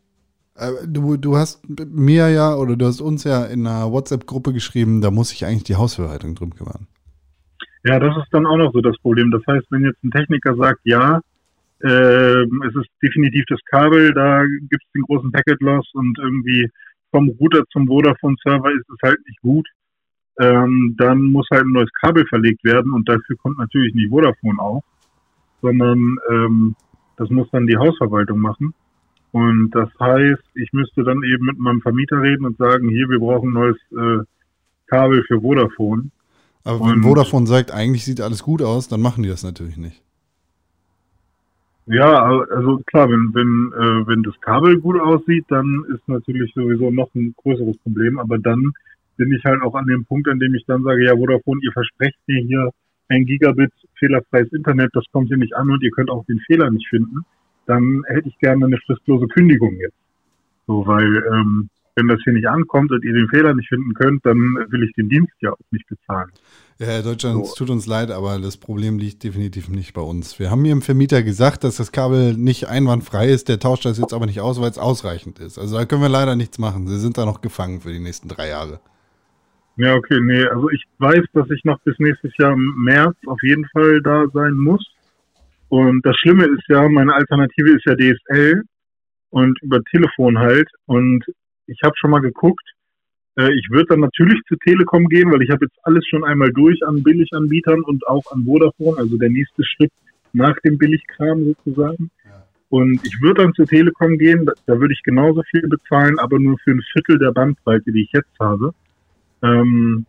Äh, 0.56 0.72
du, 0.88 1.18
du 1.18 1.38
hast 1.38 1.62
mir 1.68 2.30
ja 2.30 2.56
oder 2.56 2.76
du 2.76 2.86
hast 2.86 3.02
uns 3.02 3.24
ja 3.24 3.46
in 3.46 3.66
einer 3.66 3.92
WhatsApp-Gruppe 3.92 4.54
geschrieben, 4.54 5.02
da 5.02 5.12
muss 5.12 5.30
sich 5.30 5.46
eigentlich 5.46 5.64
die 5.64 5.76
Hausverwaltung 5.76 6.36
drum 6.36 6.56
kümmern. 6.56 6.88
Ja, 7.84 8.00
das 8.00 8.16
ist 8.18 8.32
dann 8.32 8.46
auch 8.46 8.58
noch 8.58 8.72
so 8.74 8.82
das 8.82 8.98
Problem. 9.00 9.32
Das 9.32 9.42
heißt, 9.48 9.66
wenn 9.72 9.86
jetzt 9.86 10.04
ein 10.04 10.12
Techniker 10.12 10.56
sagt, 10.56 10.82
ja, 10.84 11.20
äh, 11.84 12.44
es 12.44 12.76
ist 12.76 12.90
definitiv 13.02 13.44
das 13.48 13.60
Kabel, 13.66 14.14
da 14.14 14.44
gibt 14.44 14.84
es 14.84 14.92
den 14.94 15.02
großen 15.02 15.32
Packet-Loss 15.32 15.90
und 15.94 16.18
irgendwie 16.20 16.70
vom 17.10 17.30
Router 17.40 17.64
zum 17.72 17.88
Vodafone-Server 17.88 18.72
ist 18.72 18.90
es 18.90 18.98
halt 19.02 19.18
nicht 19.28 19.42
gut, 19.42 19.68
ähm, 20.40 20.96
dann 20.98 21.24
muss 21.24 21.48
halt 21.52 21.66
ein 21.66 21.72
neues 21.72 21.92
Kabel 22.02 22.26
verlegt 22.28 22.64
werden 22.64 22.94
und 22.94 23.10
dafür 23.10 23.36
kommt 23.38 23.58
natürlich 23.58 23.94
nicht 23.96 24.10
Vodafone 24.10 24.60
auf, 24.60 24.84
sondern 25.62 26.18
ähm, 26.30 26.76
das 27.18 27.30
muss 27.30 27.50
dann 27.52 27.68
die 27.68 27.78
Hausverwaltung 27.78 28.40
machen. 28.40 28.74
Und 29.32 29.72
das 29.72 29.90
heißt, 30.00 30.44
ich 30.56 30.74
müsste 30.74 31.04
dann 31.04 31.24
eben 31.24 31.46
mit 31.46 31.58
meinem 31.58 31.82
Vermieter 31.82 32.22
reden 32.22 32.46
und 32.46 32.58
sagen, 32.58 32.90
hier, 32.90 33.08
wir 33.10 33.20
brauchen 33.20 33.50
ein 33.50 33.54
neues 33.54 33.78
äh, 33.92 34.26
Kabel 34.88 35.24
für 35.24 35.42
Vodafone. 35.42 36.12
Aber 36.64 36.82
wenn 36.82 36.96
und, 36.98 37.04
Vodafone 37.04 37.48
sagt, 37.48 37.72
eigentlich 37.72 38.04
sieht 38.04 38.22
alles 38.22 38.44
gut 38.44 38.62
aus, 38.62 38.88
dann 38.88 39.02
machen 39.02 39.24
die 39.24 39.30
das 39.30 39.44
natürlich 39.44 39.78
nicht. 39.78 40.02
Ja, 41.88 42.24
also 42.24 42.80
klar, 42.86 43.10
wenn, 43.10 43.34
wenn, 43.34 43.74
äh, 43.74 44.08
wenn 44.08 44.24
das 44.24 44.40
Kabel 44.42 44.80
gut 44.80 45.00
aussieht, 45.00 45.46
dann 45.48 45.84
ist 45.94 46.08
natürlich 46.08 46.54
sowieso 46.54 46.92
noch 46.92 47.10
ein 47.16 47.34
größeres 47.38 47.78
Problem. 47.80 48.20
Aber 48.20 48.38
dann 48.38 48.74
bin 49.18 49.34
ich 49.34 49.44
halt 49.44 49.62
auch 49.62 49.76
an 49.76 49.88
dem 49.88 50.06
Punkt, 50.06 50.28
an 50.28 50.40
dem 50.40 50.54
ich 50.56 50.66
dann 50.66 50.84
sage, 50.84 51.06
ja, 51.06 51.16
Vodafone, 51.16 51.62
ihr 51.64 51.72
versprecht 51.72 52.18
mir 52.28 52.42
hier 52.42 52.70
ein 53.08 53.26
Gigabit 53.26 53.72
fehlerfreies 53.96 54.52
Internet, 54.54 54.92
das 54.94 55.06
kommt 55.12 55.28
hier 55.28 55.38
nicht 55.38 55.56
an 55.56 55.70
und 55.70 55.84
ihr 55.84 55.92
könnt 55.92 56.10
auch 56.10 56.26
den 56.26 56.40
Fehler 56.40 56.72
nicht 56.72 56.88
finden, 56.88 57.26
dann 57.72 58.04
hätte 58.08 58.28
ich 58.28 58.38
gerne 58.40 58.66
eine 58.66 58.78
fristlose 58.86 59.28
Kündigung 59.28 59.78
jetzt. 59.78 59.96
So, 60.68 60.86
weil 60.86 61.24
ähm, 61.34 61.70
wenn 61.96 62.08
das 62.08 62.20
hier 62.24 62.34
nicht 62.34 62.48
ankommt 62.48 62.92
und 62.92 63.04
ihr 63.04 63.14
den 63.14 63.30
Fehler 63.30 63.54
nicht 63.54 63.70
finden 63.70 63.94
könnt, 63.94 64.26
dann 64.26 64.38
will 64.70 64.84
ich 64.84 64.94
den 64.94 65.10
Dienst 65.10 65.34
ja 65.40 65.52
auch 65.52 65.72
nicht 65.72 65.88
bezahlen. 65.88 66.32
Ja, 66.80 66.88
Herr 66.88 67.04
Deutschland, 67.04 67.36
so. 67.36 67.44
es 67.44 67.54
tut 67.54 67.70
uns 67.70 67.86
leid, 67.86 68.12
aber 68.12 68.40
das 68.40 68.58
Problem 68.58 68.98
liegt 68.98 69.24
definitiv 69.24 69.70
nicht 69.70 69.94
bei 69.94 70.02
uns. 70.02 70.40
Wir 70.40 70.50
haben 70.50 70.66
Ihrem 70.66 70.82
Vermieter 70.82 71.24
gesagt, 71.24 71.64
dass 71.64 71.78
das 71.78 71.92
Kabel 71.92 72.34
nicht 72.36 72.68
einwandfrei 72.68 73.30
ist. 73.30 73.50
Der 73.50 73.60
tauscht 73.60 73.86
das 73.86 74.00
jetzt 74.00 74.14
aber 74.14 74.26
nicht 74.26 74.42
aus, 74.42 74.60
weil 74.60 74.70
es 74.70 74.78
ausreichend 74.78 75.40
ist. 75.40 75.60
Also 75.60 75.78
da 75.78 75.86
können 75.86 76.02
wir 76.02 76.10
leider 76.10 76.36
nichts 76.36 76.58
machen. 76.60 76.88
Sie 76.88 77.00
sind 77.00 77.18
da 77.18 77.26
noch 77.26 77.42
gefangen 77.42 77.82
für 77.82 77.92
die 77.92 78.00
nächsten 78.00 78.28
drei 78.28 78.50
Jahre. 78.50 78.80
Ja, 79.78 79.96
okay, 79.96 80.20
nee, 80.22 80.44
also 80.44 80.70
ich 80.70 80.84
weiß, 81.00 81.24
dass 81.34 81.50
ich 81.50 81.64
noch 81.64 81.80
bis 81.82 81.98
nächstes 81.98 82.36
Jahr 82.38 82.52
im 82.52 82.74
März 82.84 83.16
auf 83.26 83.42
jeden 83.42 83.66
Fall 83.70 84.02
da 84.02 84.26
sein 84.34 84.54
muss. 84.54 84.86
Und 85.72 86.06
das 86.06 86.18
Schlimme 86.18 86.44
ist 86.48 86.68
ja, 86.68 86.90
meine 86.90 87.14
Alternative 87.14 87.72
ist 87.72 87.86
ja 87.86 87.96
DSL 87.96 88.62
und 89.30 89.58
über 89.62 89.82
Telefon 89.86 90.38
halt. 90.38 90.68
Und 90.86 91.24
ich 91.66 91.80
habe 91.82 91.96
schon 91.96 92.12
mal 92.12 92.20
geguckt, 92.20 92.74
äh, 93.38 93.54
ich 93.54 93.70
würde 93.70 93.86
dann 93.92 94.02
natürlich 94.02 94.38
zu 94.50 94.58
Telekom 94.58 95.08
gehen, 95.08 95.32
weil 95.32 95.42
ich 95.42 95.50
habe 95.50 95.64
jetzt 95.64 95.78
alles 95.84 96.06
schon 96.10 96.26
einmal 96.26 96.52
durch 96.52 96.78
an 96.86 97.02
Billiganbietern 97.02 97.84
und 97.84 98.06
auch 98.06 98.24
an 98.34 98.44
Vodafone, 98.44 98.98
also 98.98 99.18
der 99.18 99.30
nächste 99.30 99.64
Schritt 99.64 99.94
nach 100.34 100.60
dem 100.66 100.78
Billigkram 100.78 101.46
sozusagen. 101.46 102.12
Und 102.68 103.00
ich 103.06 103.22
würde 103.22 103.44
dann 103.44 103.54
zu 103.54 103.64
Telekom 103.64 104.18
gehen, 104.18 104.46
da, 104.46 104.52
da 104.66 104.78
würde 104.78 104.94
ich 104.94 105.04
genauso 105.04 105.42
viel 105.52 105.66
bezahlen, 105.70 106.20
aber 106.20 106.38
nur 106.38 106.58
für 106.66 106.72
ein 106.72 106.82
Viertel 106.92 107.18
der 107.18 107.32
Bandbreite, 107.32 107.94
die 107.94 108.04
ich 108.04 108.12
jetzt 108.12 108.38
habe. 108.42 108.74
Ähm, 109.42 110.06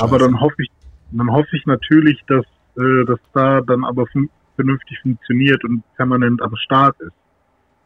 aber 0.00 0.18
dann 0.18 0.40
hoffe 0.40 0.64
ich, 0.64 0.68
dann 1.12 1.30
hoffe 1.30 1.56
ich 1.56 1.64
natürlich, 1.66 2.20
dass, 2.26 2.44
äh, 2.76 3.04
dass 3.06 3.20
da 3.32 3.60
dann 3.60 3.84
aber 3.84 4.08
fun 4.08 4.28
vernünftig 4.60 4.98
funktioniert 5.00 5.64
und 5.64 5.82
permanent 5.96 6.42
am 6.42 6.54
Start 6.56 6.98
ist. 7.00 7.12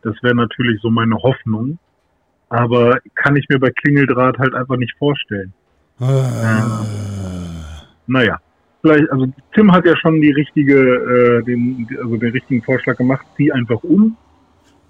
Das 0.02 0.14
wäre 0.22 0.34
natürlich 0.34 0.80
so 0.80 0.90
meine 0.90 1.16
Hoffnung. 1.16 1.78
Aber 2.48 2.98
kann 3.14 3.36
ich 3.36 3.48
mir 3.48 3.58
bei 3.58 3.70
Klingeldraht 3.70 4.38
halt 4.38 4.54
einfach 4.54 4.76
nicht 4.76 4.96
vorstellen. 4.98 5.52
Äh. 6.00 6.04
Ähm, 6.04 6.86
naja. 8.06 8.38
Vielleicht, 8.82 9.10
also 9.10 9.32
Tim 9.54 9.72
hat 9.72 9.86
ja 9.86 9.96
schon 9.96 10.20
die 10.20 10.30
richtige, 10.30 10.76
äh, 10.76 11.42
den, 11.44 11.88
also 12.02 12.16
den 12.18 12.32
richtigen 12.32 12.62
Vorschlag 12.62 12.98
gemacht, 12.98 13.26
zieh 13.36 13.50
einfach 13.50 13.82
um 13.82 14.16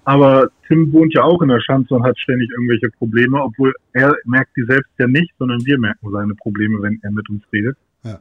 aber 0.05 0.49
Tim 0.67 0.93
wohnt 0.93 1.13
ja 1.15 1.23
auch 1.23 1.41
in 1.41 1.49
der 1.49 1.59
Schanze 1.59 1.95
und 1.95 2.03
hat 2.03 2.17
ständig 2.19 2.49
irgendwelche 2.51 2.89
Probleme, 2.91 3.41
obwohl 3.41 3.73
er 3.93 4.15
merkt 4.25 4.55
die 4.55 4.63
selbst 4.63 4.91
ja 4.99 5.07
nicht, 5.07 5.33
sondern 5.39 5.65
wir 5.65 5.79
merken 5.79 6.11
seine 6.11 6.35
Probleme, 6.35 6.81
wenn 6.81 6.99
er 7.01 7.11
mit 7.11 7.27
uns 7.29 7.43
redet. 7.51 7.75
Ja. 8.03 8.19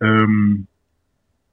Ähm, 0.00 0.68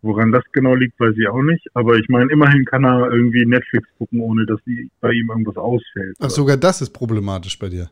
Woran 0.05 0.31
das 0.31 0.43
genau 0.51 0.75
liegt, 0.75 0.99
weiß 0.99 1.15
ich 1.17 1.27
auch 1.27 1.41
nicht. 1.41 1.65
Aber 1.73 1.95
ich 1.95 2.07
meine, 2.09 2.31
immerhin 2.31 2.63
kann 2.63 2.85
er 2.85 3.11
irgendwie 3.11 3.43
Netflix 3.43 3.87
gucken, 3.97 4.19
ohne 4.19 4.45
dass 4.45 4.59
bei 5.01 5.11
ihm 5.11 5.29
irgendwas 5.29 5.57
ausfällt. 5.57 6.15
Ach, 6.19 6.29
sogar 6.29 6.57
das 6.57 6.83
ist 6.83 6.91
problematisch 6.91 7.57
bei 7.57 7.69
dir. 7.69 7.89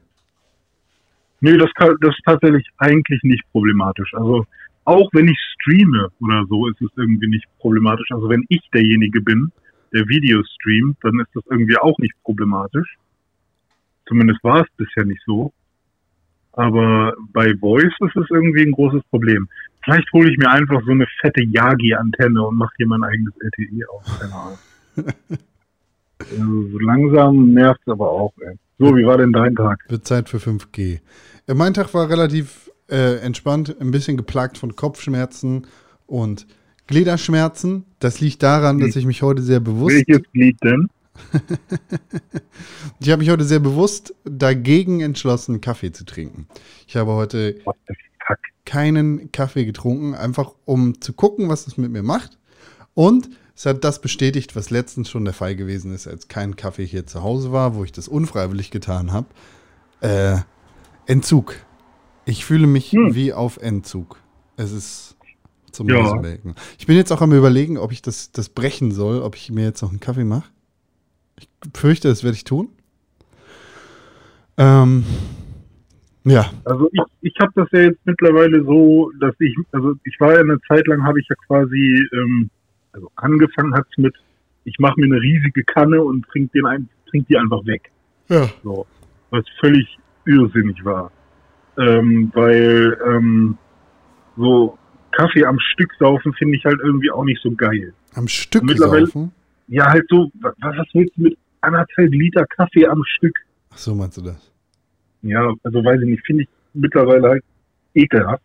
Nee, 1.41 1.57
das, 1.57 1.73
kann, 1.73 1.95
das 2.01 2.11
ist 2.11 2.23
tatsächlich 2.23 2.69
eigentlich 2.77 3.19
nicht 3.23 3.43
problematisch. 3.51 4.13
Also 4.13 4.45
auch 4.85 5.09
wenn 5.13 5.27
ich 5.27 5.39
streame 5.55 6.09
oder 6.21 6.45
so, 6.47 6.67
ist 6.67 6.81
es 6.83 6.91
irgendwie 6.97 7.29
nicht 7.29 7.47
problematisch. 7.57 8.11
Also 8.11 8.29
wenn 8.29 8.45
ich 8.47 8.61
derjenige 8.71 9.19
bin, 9.19 9.51
der 9.91 10.07
Videos 10.07 10.47
streamt, 10.59 10.97
dann 11.01 11.19
ist 11.19 11.31
das 11.33 11.43
irgendwie 11.49 11.77
auch 11.77 11.97
nicht 11.97 12.13
problematisch. 12.23 12.95
Zumindest 14.07 14.43
war 14.43 14.61
es 14.61 14.67
bisher 14.77 15.05
nicht 15.05 15.23
so. 15.25 15.51
Aber 16.51 17.15
bei 17.33 17.55
Voice 17.57 17.95
ist 18.01 18.15
es 18.15 18.29
irgendwie 18.29 18.61
ein 18.61 18.71
großes 18.71 19.01
Problem. 19.09 19.49
Vielleicht 19.83 20.11
hole 20.13 20.31
ich 20.31 20.37
mir 20.37 20.49
einfach 20.49 20.81
so 20.85 20.91
eine 20.91 21.05
fette 21.19 21.43
Yagi-Antenne 21.43 22.41
und 22.41 22.55
mache 22.55 22.73
hier 22.77 22.87
mein 22.87 23.03
eigenes 23.03 23.33
LTE 23.39 23.89
auf. 23.89 24.19
Keine 24.19 24.33
Ahnung. 24.33 24.57
also 26.19 26.69
so 26.71 26.79
langsam 26.79 27.53
nervt 27.53 27.81
es 27.85 27.91
aber 27.91 28.09
auch. 28.09 28.33
Ey. 28.39 28.55
So, 28.79 28.95
wie 28.95 29.05
war 29.05 29.17
denn 29.17 29.33
dein 29.33 29.55
Tag? 29.55 29.83
Wird 29.87 30.07
Zeit 30.07 30.29
für 30.29 30.37
5G. 30.37 30.99
Äh, 31.47 31.53
mein 31.53 31.73
Tag 31.73 31.93
war 31.93 32.09
relativ 32.09 32.71
äh, 32.89 33.17
entspannt, 33.17 33.75
ein 33.79 33.91
bisschen 33.91 34.17
geplagt 34.17 34.57
von 34.57 34.75
Kopfschmerzen 34.75 35.67
und 36.05 36.47
Gliederschmerzen. 36.87 37.85
Das 37.99 38.19
liegt 38.19 38.43
daran, 38.43 38.79
dass 38.79 38.95
ich 38.95 39.05
mich 39.05 39.21
heute 39.21 39.41
sehr 39.41 39.59
bewusst. 39.59 39.95
Welches 39.95 40.23
Glied 40.31 40.57
denn? 40.63 40.89
ich 42.99 43.09
habe 43.09 43.19
mich 43.19 43.29
heute 43.29 43.43
sehr 43.43 43.59
bewusst 43.59 44.15
dagegen 44.25 45.01
entschlossen, 45.01 45.61
Kaffee 45.61 45.91
zu 45.91 46.05
trinken. 46.05 46.47
Ich 46.87 46.95
habe 46.95 47.11
heute 47.11 47.57
keinen 48.65 49.31
Kaffee 49.31 49.65
getrunken, 49.65 50.15
einfach 50.15 50.53
um 50.65 51.01
zu 51.01 51.13
gucken, 51.13 51.49
was 51.49 51.67
es 51.67 51.77
mit 51.77 51.91
mir 51.91 52.03
macht. 52.03 52.37
Und 52.93 53.29
es 53.55 53.65
hat 53.65 53.83
das 53.83 54.01
bestätigt, 54.01 54.55
was 54.55 54.69
letztens 54.69 55.09
schon 55.09 55.25
der 55.25 55.33
Fall 55.33 55.55
gewesen 55.55 55.93
ist, 55.93 56.07
als 56.07 56.27
kein 56.27 56.55
Kaffee 56.55 56.85
hier 56.85 57.05
zu 57.05 57.23
Hause 57.23 57.51
war, 57.51 57.75
wo 57.75 57.83
ich 57.83 57.91
das 57.91 58.07
unfreiwillig 58.07 58.71
getan 58.71 59.11
habe. 59.11 59.27
Äh, 60.01 60.37
Entzug. 61.05 61.55
Ich 62.25 62.45
fühle 62.45 62.67
mich 62.67 62.91
hm. 62.91 63.13
wie 63.13 63.33
auf 63.33 63.57
Entzug. 63.57 64.17
Es 64.57 64.71
ist 64.71 65.15
zum 65.71 65.89
ja. 65.89 66.21
Ich 66.77 66.85
bin 66.85 66.95
jetzt 66.95 67.11
auch 67.11 67.21
am 67.21 67.33
überlegen, 67.33 67.77
ob 67.77 67.91
ich 67.91 68.01
das, 68.01 68.31
das 68.31 68.49
brechen 68.49 68.91
soll, 68.91 69.21
ob 69.21 69.35
ich 69.35 69.51
mir 69.51 69.65
jetzt 69.65 69.81
noch 69.81 69.89
einen 69.89 69.99
Kaffee 69.99 70.23
mache. 70.23 70.49
Ich 71.37 71.49
fürchte, 71.73 72.07
das 72.07 72.23
werde 72.23 72.35
ich 72.35 72.43
tun. 72.43 72.69
Ähm, 74.57 75.03
ja. 76.23 76.51
Also 76.65 76.89
ich, 76.91 77.01
ich 77.21 77.33
habe 77.39 77.51
das 77.55 77.67
ja 77.71 77.81
jetzt 77.81 77.99
mittlerweile 78.05 78.63
so, 78.63 79.11
dass 79.19 79.33
ich, 79.39 79.55
also 79.71 79.93
ich 80.03 80.19
war 80.19 80.33
ja 80.33 80.39
eine 80.39 80.59
Zeit 80.67 80.87
lang, 80.87 81.03
habe 81.03 81.19
ich 81.19 81.27
ja 81.29 81.35
quasi, 81.47 82.07
ähm, 82.13 82.49
also 82.93 83.11
angefangen 83.15 83.73
hat 83.73 83.85
es 83.91 83.97
mit, 83.97 84.15
ich 84.63 84.77
mache 84.79 84.99
mir 84.99 85.05
eine 85.05 85.21
riesige 85.21 85.63
Kanne 85.63 86.01
und 86.01 86.25
trink, 86.27 86.51
den 86.53 86.65
ein, 86.65 86.89
trink 87.09 87.27
die 87.27 87.37
einfach 87.37 87.65
weg. 87.65 87.91
Ja. 88.29 88.49
So, 88.63 88.85
was 89.31 89.43
völlig 89.59 89.97
irrsinnig 90.25 90.83
war. 90.85 91.11
Ähm, 91.77 92.31
weil 92.33 92.97
ähm, 93.05 93.57
so 94.37 94.77
Kaffee 95.11 95.45
am 95.45 95.59
Stück 95.59 95.91
saufen 95.99 96.33
finde 96.33 96.57
ich 96.57 96.65
halt 96.65 96.79
irgendwie 96.81 97.11
auch 97.11 97.23
nicht 97.23 97.41
so 97.41 97.51
geil. 97.51 97.93
Am 98.13 98.27
Stück 98.27 98.63
saufen? 98.77 99.31
Ja, 99.67 99.89
halt 99.89 100.05
so, 100.09 100.31
was, 100.41 100.53
was 100.59 100.87
willst 100.93 101.17
du 101.17 101.23
mit 101.23 101.37
anderthalb 101.61 102.11
Liter 102.11 102.45
Kaffee 102.45 102.87
am 102.87 103.03
Stück? 103.05 103.37
Ach 103.71 103.77
so, 103.77 103.95
meinst 103.95 104.17
du 104.17 104.21
das? 104.21 104.52
Ja, 105.23 105.53
also 105.63 105.83
weiß 105.83 106.01
ich 106.01 106.07
nicht, 106.07 106.25
finde 106.25 106.43
ich 106.43 106.49
mittlerweile 106.73 107.29
halt 107.29 107.43
ekelhaft. 107.93 108.43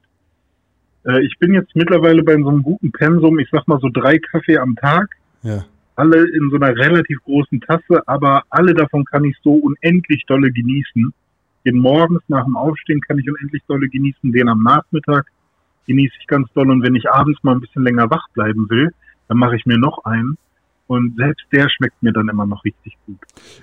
Äh, 1.05 1.25
ich 1.25 1.39
bin 1.39 1.55
jetzt 1.55 1.75
mittlerweile 1.75 2.23
bei 2.23 2.37
so 2.37 2.49
einem 2.49 2.63
guten 2.63 2.93
Pensum, 2.93 3.39
ich 3.39 3.49
sag 3.51 3.67
mal 3.69 3.81
so 3.81 3.89
drei 3.93 4.19
Kaffee 4.19 4.59
am 4.59 4.77
Tag. 4.77 5.09
Ja. 5.43 5.65
Alle 5.97 6.29
in 6.29 6.51
so 6.51 6.57
einer 6.57 6.77
relativ 6.77 7.19
großen 7.25 7.61
Tasse, 7.61 8.07
aber 8.07 8.45
alle 8.51 8.73
davon 8.75 9.05
kann 9.05 9.25
ich 9.25 9.37
so 9.43 9.55
unendlich 9.55 10.25
dolle 10.27 10.51
genießen. 10.53 11.13
Den 11.65 11.77
morgens 11.77 12.23
nach 12.29 12.45
dem 12.45 12.57
Aufstehen 12.57 13.01
kann 13.01 13.19
ich 13.19 13.29
unendlich 13.29 13.63
dolle 13.67 13.89
genießen, 13.89 14.33
den 14.33 14.49
am 14.49 14.63
Nachmittag 14.63 15.27
genieße 15.89 16.15
ich 16.21 16.27
ganz 16.29 16.49
doll 16.53 16.71
und 16.71 16.83
wenn 16.83 16.95
ich 16.95 17.11
abends 17.11 17.43
mal 17.43 17.53
ein 17.53 17.61
bisschen 17.61 17.83
länger 17.83 18.11
wach 18.11 18.29
bleiben 18.35 18.71
will, 18.71 18.93
dann 19.27 19.39
mache 19.39 19.57
ich 19.57 19.67
mir 19.67 19.79
noch 19.79 20.05
einen. 20.05 20.37
Und 20.87 21.17
selbst 21.17 21.45
der 21.53 21.69
schmeckt 21.69 22.03
mir 22.03 22.13
dann 22.13 22.29
immer 22.29 22.47
noch 22.47 22.65
richtig 22.65 22.97
gut. 23.05 23.19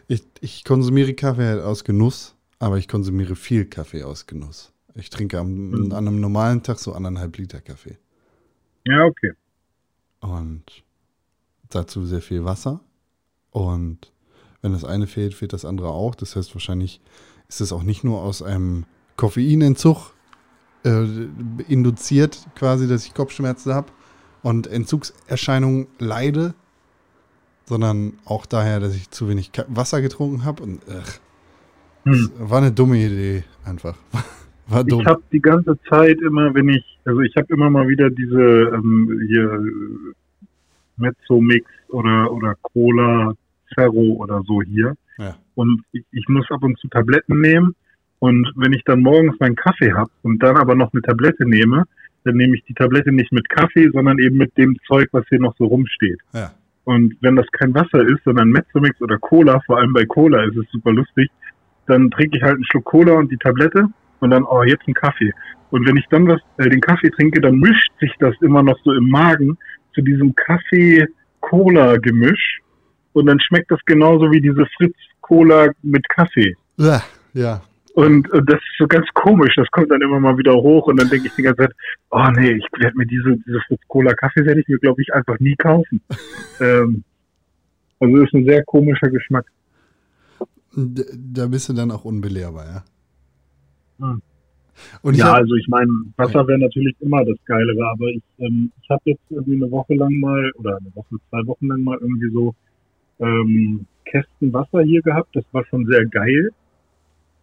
Ich, 0.07 0.23
ich 0.41 0.63
konsumiere 0.63 1.13
Kaffee 1.13 1.45
halt 1.45 1.61
aus 1.61 1.83
Genuss, 1.83 2.34
aber 2.59 2.77
ich 2.77 2.87
konsumiere 2.87 3.35
viel 3.35 3.65
Kaffee 3.65 4.03
aus 4.03 4.27
Genuss. 4.27 4.71
Ich 4.95 5.09
trinke 5.09 5.39
am, 5.39 5.69
mhm. 5.69 5.91
an 5.91 6.07
einem 6.07 6.19
normalen 6.19 6.63
Tag 6.63 6.79
so 6.79 6.93
anderthalb 6.93 7.37
Liter 7.37 7.61
Kaffee. 7.61 7.97
Ja, 8.85 9.03
okay. 9.03 9.33
Und 10.21 10.83
dazu 11.69 12.05
sehr 12.05 12.21
viel 12.21 12.45
Wasser. 12.45 12.79
Und 13.51 14.11
wenn 14.61 14.73
das 14.73 14.83
eine 14.83 15.07
fehlt, 15.07 15.33
fehlt 15.33 15.53
das 15.53 15.65
andere 15.65 15.89
auch. 15.89 16.15
Das 16.15 16.35
heißt, 16.35 16.55
wahrscheinlich 16.55 17.01
ist 17.47 17.61
es 17.61 17.71
auch 17.71 17.83
nicht 17.83 18.03
nur 18.03 18.21
aus 18.21 18.41
einem 18.41 18.85
Koffeinentzug 19.17 20.13
äh, 20.83 21.05
induziert, 21.67 22.47
quasi, 22.55 22.87
dass 22.87 23.05
ich 23.05 23.13
Kopfschmerzen 23.13 23.73
habe 23.73 23.91
und 24.43 24.67
Entzugserscheinungen 24.67 25.87
leide, 25.99 26.53
sondern 27.65 28.13
auch 28.25 28.45
daher, 28.45 28.79
dass 28.79 28.95
ich 28.95 29.09
zu 29.09 29.27
wenig 29.27 29.51
Wasser 29.67 30.01
getrunken 30.01 30.45
habe 30.45 30.63
und 30.63 30.81
ach, 30.89 31.19
hm. 32.05 32.31
war 32.37 32.59
eine 32.59 32.71
dumme 32.71 32.97
Idee 32.97 33.43
einfach. 33.65 33.97
War 34.67 34.83
dumm. 34.83 35.01
Ich 35.01 35.05
habe 35.05 35.21
die 35.31 35.41
ganze 35.41 35.77
Zeit 35.87 36.19
immer, 36.21 36.51
wenn 36.55 36.69
ich, 36.69 36.83
also 37.05 37.21
ich 37.21 37.35
habe 37.35 37.53
immer 37.53 37.69
mal 37.69 37.87
wieder 37.87 38.09
diese 38.09 38.71
ähm, 38.73 39.21
hier 39.27 39.61
Mezzo-Mix 40.97 41.69
oder 41.89 42.31
oder 42.31 42.55
Cola 42.63 43.33
Ferro 43.75 44.13
oder 44.13 44.41
so 44.47 44.63
hier. 44.63 44.95
Ja. 45.19 45.35
Und 45.53 45.83
ich, 45.91 46.03
ich 46.11 46.27
muss 46.27 46.49
ab 46.49 46.63
und 46.63 46.79
zu 46.79 46.87
Tabletten 46.87 47.41
nehmen. 47.41 47.75
Und 48.19 48.51
wenn 48.55 48.73
ich 48.73 48.83
dann 48.85 49.01
morgens 49.01 49.39
meinen 49.39 49.55
Kaffee 49.55 49.93
habe 49.93 50.09
und 50.23 50.41
dann 50.41 50.57
aber 50.57 50.73
noch 50.73 50.91
eine 50.93 51.01
Tablette 51.03 51.47
nehme, 51.47 51.83
dann 52.23 52.37
nehme 52.37 52.55
ich 52.55 52.63
die 52.63 52.73
Tablette 52.73 53.11
nicht 53.11 53.31
mit 53.31 53.47
Kaffee, 53.49 53.89
sondern 53.93 54.17
eben 54.19 54.37
mit 54.37 54.57
dem 54.57 54.77
Zeug, 54.87 55.09
was 55.11 55.25
hier 55.29 55.39
noch 55.39 55.55
so 55.57 55.65
rumsteht. 55.65 56.19
Ja. 56.33 56.51
Und 56.85 57.15
wenn 57.21 57.35
das 57.35 57.45
kein 57.51 57.73
Wasser 57.73 58.01
ist, 58.01 58.23
sondern 58.23 58.49
Mezzomix 58.49 58.99
oder 59.01 59.17
Cola, 59.17 59.59
vor 59.65 59.77
allem 59.77 59.93
bei 59.93 60.05
Cola 60.05 60.43
ist 60.43 60.57
es 60.57 60.65
super 60.71 60.91
lustig, 60.91 61.29
dann 61.87 62.11
trinke 62.11 62.37
ich 62.37 62.43
halt 62.43 62.55
einen 62.55 62.65
Schluck 62.65 62.83
Cola 62.85 63.13
und 63.13 63.31
die 63.31 63.37
Tablette 63.37 63.87
und 64.19 64.31
dann, 64.31 64.43
oh, 64.43 64.63
jetzt 64.63 64.87
ein 64.87 64.93
Kaffee. 64.93 65.31
Und 65.71 65.87
wenn 65.87 65.97
ich 65.97 66.05
dann 66.09 66.27
was, 66.27 66.39
äh, 66.57 66.69
den 66.69 66.81
Kaffee 66.81 67.09
trinke, 67.09 67.41
dann 67.41 67.57
mischt 67.59 67.89
sich 67.99 68.13
das 68.19 68.35
immer 68.41 68.61
noch 68.63 68.77
so 68.83 68.93
im 68.93 69.09
Magen 69.09 69.57
zu 69.93 70.01
diesem 70.01 70.33
Kaffee-Cola-Gemisch. 70.35 72.59
Und 73.13 73.27
dann 73.27 73.39
schmeckt 73.39 73.71
das 73.71 73.79
genauso 73.85 74.29
wie 74.31 74.41
diese 74.41 74.65
Fritz-Cola 74.77 75.69
mit 75.81 76.07
Kaffee. 76.09 76.55
Ja, 76.77 77.01
ja. 77.33 77.61
Und, 77.93 78.29
und 78.31 78.49
das 78.49 78.57
ist 78.57 78.77
so 78.77 78.87
ganz 78.87 79.07
komisch, 79.13 79.55
das 79.55 79.71
kommt 79.71 79.89
dann 79.89 80.01
immer 80.01 80.19
mal 80.19 80.37
wieder 80.37 80.53
hoch 80.53 80.87
und 80.87 80.99
dann 80.99 81.09
denke 81.09 81.27
ich 81.27 81.35
die 81.35 81.43
ganze 81.43 81.61
Zeit, 81.61 81.71
oh 82.11 82.27
nee, 82.35 82.51
ich 82.51 82.65
werde 82.77 82.97
mir 82.97 83.05
diese, 83.05 83.37
diese 83.47 83.61
Fritz 83.67 83.79
Cola 83.87 84.13
Kaffee 84.13 84.45
werde 84.45 84.59
ich 84.59 84.67
mir, 84.67 84.79
glaube 84.79 85.01
ich, 85.01 85.13
einfach 85.13 85.39
nie 85.39 85.55
kaufen. 85.55 86.01
ähm, 86.59 87.05
also 88.01 88.17
ist 88.17 88.33
ein 88.33 88.43
sehr 88.43 88.65
komischer 88.65 89.09
Geschmack. 89.09 89.45
Da 90.75 91.47
bist 91.47 91.69
du 91.69 91.73
dann 91.73 91.91
auch 91.91 92.05
unbelehrbar, 92.05 92.65
ja? 92.65 92.83
Hm. 93.99 94.21
Und 95.01 95.15
ja, 95.15 95.27
hab, 95.27 95.35
also 95.35 95.55
ich 95.55 95.67
meine, 95.69 95.89
Wasser 96.17 96.45
wäre 96.47 96.59
natürlich 96.59 96.95
immer 96.99 97.23
das 97.23 97.37
Geilere, 97.45 97.87
aber 97.87 98.07
ich, 98.07 98.21
ähm, 98.39 98.71
ich 98.81 98.89
habe 98.89 99.01
jetzt 99.05 99.23
irgendwie 99.29 99.55
eine 99.55 99.71
Woche 99.71 99.95
lang 99.95 100.19
mal, 100.19 100.51
oder 100.55 100.77
eine 100.77 100.93
Woche, 100.95 101.15
zwei 101.29 101.45
Wochen 101.47 101.67
lang 101.67 101.81
mal 101.81 101.97
irgendwie 102.01 102.29
so 102.31 102.53
ähm, 103.19 103.85
Kästen 104.03 104.51
Wasser 104.51 104.81
hier 104.81 105.01
gehabt. 105.01 105.33
Das 105.33 105.45
war 105.53 105.65
schon 105.65 105.85
sehr 105.85 106.05
geil. 106.05 106.51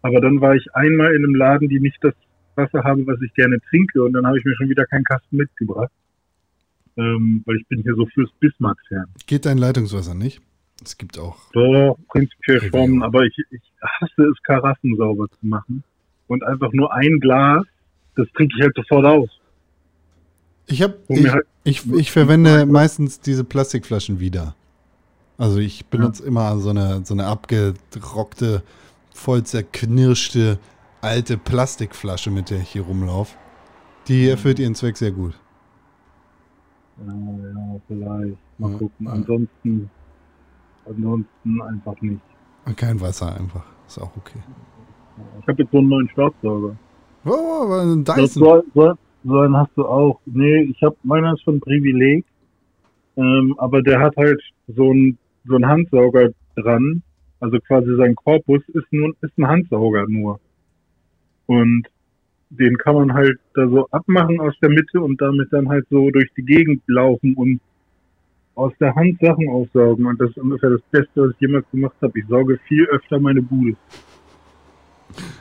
Aber 0.02 0.20
dann 0.20 0.40
war 0.40 0.54
ich 0.54 0.74
einmal 0.74 1.14
in 1.14 1.24
einem 1.24 1.34
Laden, 1.34 1.68
die 1.68 1.80
nicht 1.80 1.98
das 2.02 2.14
Wasser 2.54 2.84
haben, 2.84 3.06
was 3.06 3.20
ich 3.22 3.32
gerne 3.32 3.58
trinke, 3.70 4.02
und 4.02 4.12
dann 4.12 4.26
habe 4.26 4.38
ich 4.38 4.44
mir 4.44 4.54
schon 4.56 4.68
wieder 4.68 4.84
keinen 4.84 5.04
Kasten 5.04 5.36
mitgebracht. 5.36 5.92
Ähm, 6.98 7.42
weil 7.46 7.56
ich 7.56 7.66
bin 7.68 7.80
hier 7.80 7.94
so 7.94 8.04
fürs 8.06 8.30
Bismarck-Fan. 8.40 9.06
Geht 9.26 9.46
dein 9.46 9.56
Leitungswasser 9.56 10.14
nicht? 10.14 10.42
Es 10.84 10.96
gibt 10.96 11.18
auch. 11.18 11.36
Doch, 11.52 11.96
prinzipiell 12.08 12.60
schon, 12.60 13.02
aber 13.02 13.22
ich, 13.24 13.36
ich 13.50 13.60
hasse 13.82 14.22
es, 14.22 14.42
Karaffen 14.42 14.96
sauber 14.96 15.28
zu 15.28 15.46
machen. 15.46 15.84
Und 16.26 16.42
einfach 16.44 16.72
nur 16.72 16.92
ein 16.92 17.20
Glas, 17.20 17.64
das 18.16 18.26
trinke 18.34 18.54
ich 18.56 18.62
halt 18.62 18.74
sofort 18.74 19.04
aus. 19.04 19.28
Ich 20.66 20.82
habe, 20.82 20.96
ich, 21.08 21.30
halt 21.30 21.46
ich, 21.64 21.90
ich, 21.92 22.10
verwende 22.10 22.66
meistens 22.66 23.20
diese 23.20 23.44
Plastikflaschen 23.44 24.20
wieder. 24.20 24.54
Also 25.38 25.58
ich 25.58 25.86
benutze 25.86 26.22
ja. 26.22 26.28
immer 26.28 26.58
so 26.58 26.70
eine, 26.70 27.04
so 27.04 27.14
eine 27.14 27.26
abgerockte 27.26 28.62
voll 29.14 29.42
zerknirschte 29.44 30.58
alte 31.00 31.36
Plastikflasche, 31.36 32.30
mit 32.30 32.50
der 32.50 32.60
ich 32.60 32.70
hier 32.70 32.82
rumlaufe. 32.82 33.36
Die 34.08 34.28
erfüllt 34.28 34.58
ihren 34.58 34.74
Zweck 34.74 34.96
sehr 34.96 35.10
gut. 35.10 35.34
Ja, 37.06 37.12
ja, 37.12 37.80
vielleicht. 37.88 38.38
Mal 38.58 38.72
ja, 38.72 38.78
gucken. 38.78 39.06
Ja. 39.06 39.12
Ansonsten, 39.12 39.90
ansonsten 40.86 41.62
einfach 41.62 42.00
nicht. 42.00 42.20
Kein 42.76 43.00
Wasser 43.00 43.34
einfach. 43.38 43.64
Ist 43.86 43.98
auch 43.98 44.16
okay. 44.16 44.38
Ich 45.40 45.48
habe 45.48 45.62
jetzt 45.62 45.72
so 45.72 45.78
einen 45.78 45.88
neuen 45.88 46.08
Staubsauger. 46.10 46.76
Oh, 47.24 47.72
ein 47.72 48.04
Dyson. 48.04 48.28
So, 48.28 48.64
so, 48.74 48.94
so 49.24 49.40
einen 49.40 49.56
hast 49.56 49.70
du 49.76 49.86
auch. 49.86 50.20
Nee, 50.26 50.62
ich 50.62 50.82
habe, 50.82 50.96
meiner 51.02 51.34
ist 51.34 51.44
von 51.44 51.60
Privileg. 51.60 52.24
Ähm, 53.16 53.54
aber 53.58 53.82
der 53.82 54.00
hat 54.00 54.16
halt 54.16 54.40
so 54.68 54.92
ein 54.92 55.18
so 55.44 55.56
ein 55.56 55.66
Handsauger 55.66 56.30
dran. 56.56 57.02
Also 57.40 57.58
quasi 57.58 57.94
sein 57.96 58.14
Korpus 58.14 58.62
ist 58.68 58.92
nur 58.92 59.14
ist 59.20 59.36
ein 59.38 59.46
Handsauger 59.46 60.06
nur. 60.08 60.40
Und 61.46 61.88
den 62.50 62.76
kann 62.78 62.94
man 62.94 63.12
halt 63.14 63.38
da 63.54 63.68
so 63.68 63.88
abmachen 63.90 64.40
aus 64.40 64.54
der 64.62 64.70
Mitte 64.70 65.00
und 65.00 65.20
damit 65.20 65.52
dann 65.52 65.68
halt 65.68 65.86
so 65.90 66.10
durch 66.10 66.30
die 66.36 66.44
Gegend 66.44 66.82
laufen 66.86 67.34
und 67.34 67.60
aus 68.54 68.72
der 68.80 68.94
Hand 68.94 69.18
Sachen 69.20 69.48
aufsaugen. 69.50 70.06
Und 70.06 70.20
das 70.20 70.30
ist 70.30 70.38
ungefähr 70.38 70.70
das 70.70 70.82
Beste, 70.90 71.22
was 71.22 71.30
ich 71.34 71.40
jemals 71.40 71.68
gemacht 71.70 71.96
habe. 72.02 72.18
Ich 72.18 72.26
sauge 72.28 72.58
viel 72.68 72.86
öfter 72.86 73.18
meine 73.20 73.42
Bude. 73.42 73.76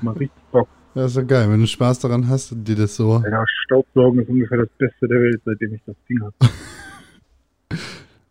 Mal 0.01 0.11
richtig 0.13 0.43
Bock. 0.51 0.67
Das 0.93 1.05
ist 1.07 1.13
so 1.13 1.25
geil, 1.25 1.49
wenn 1.49 1.61
du 1.61 1.67
Spaß 1.67 1.99
daran 1.99 2.27
hast 2.27 2.51
und 2.51 2.65
dir 2.67 2.75
das 2.75 2.95
so. 2.95 3.23
Ja, 3.25 3.43
Staubsaugen 3.65 4.21
ist 4.21 4.29
ungefähr 4.29 4.57
das 4.57 4.69
Beste 4.77 5.07
der 5.07 5.21
Welt, 5.21 5.41
seitdem 5.45 5.73
ich 5.73 5.81
das 5.85 5.95
Ding 6.09 6.21
habe. 6.21 6.35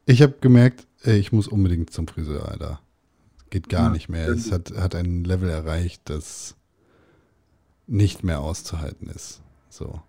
Ich 0.07 0.23
habe 0.23 0.35
gemerkt, 0.41 0.87
ey, 1.03 1.19
ich 1.19 1.31
muss 1.31 1.47
unbedingt 1.47 1.91
zum 1.91 2.09
Friseur, 2.09 2.49
Alter. 2.49 2.81
Geht 3.51 3.69
gar 3.69 3.87
Ja, 3.87 3.91
nicht 3.91 4.09
mehr. 4.09 4.29
Es 4.29 4.51
hat, 4.51 4.73
hat 4.77 4.95
ein 4.97 5.23
Level 5.25 5.49
erreicht, 5.49 6.03
das 6.11 6.57
nicht 7.87 8.25
mehr 8.25 8.41
auszuhalten 8.41 9.09
ist. 9.09 9.41
So. 9.69 10.01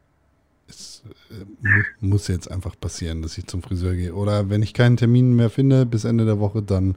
Es 0.71 1.03
äh, 1.29 1.45
mu 1.99 2.09
muss 2.11 2.27
jetzt 2.27 2.49
einfach 2.49 2.75
passieren, 2.79 3.21
dass 3.21 3.37
ich 3.37 3.45
zum 3.47 3.61
Friseur 3.61 3.93
gehe. 3.93 4.13
Oder 4.13 4.49
wenn 4.49 4.63
ich 4.63 4.73
keinen 4.73 4.97
Termin 4.97 5.35
mehr 5.35 5.49
finde 5.49 5.85
bis 5.85 6.05
Ende 6.05 6.25
der 6.25 6.39
Woche, 6.39 6.61
dann 6.61 6.95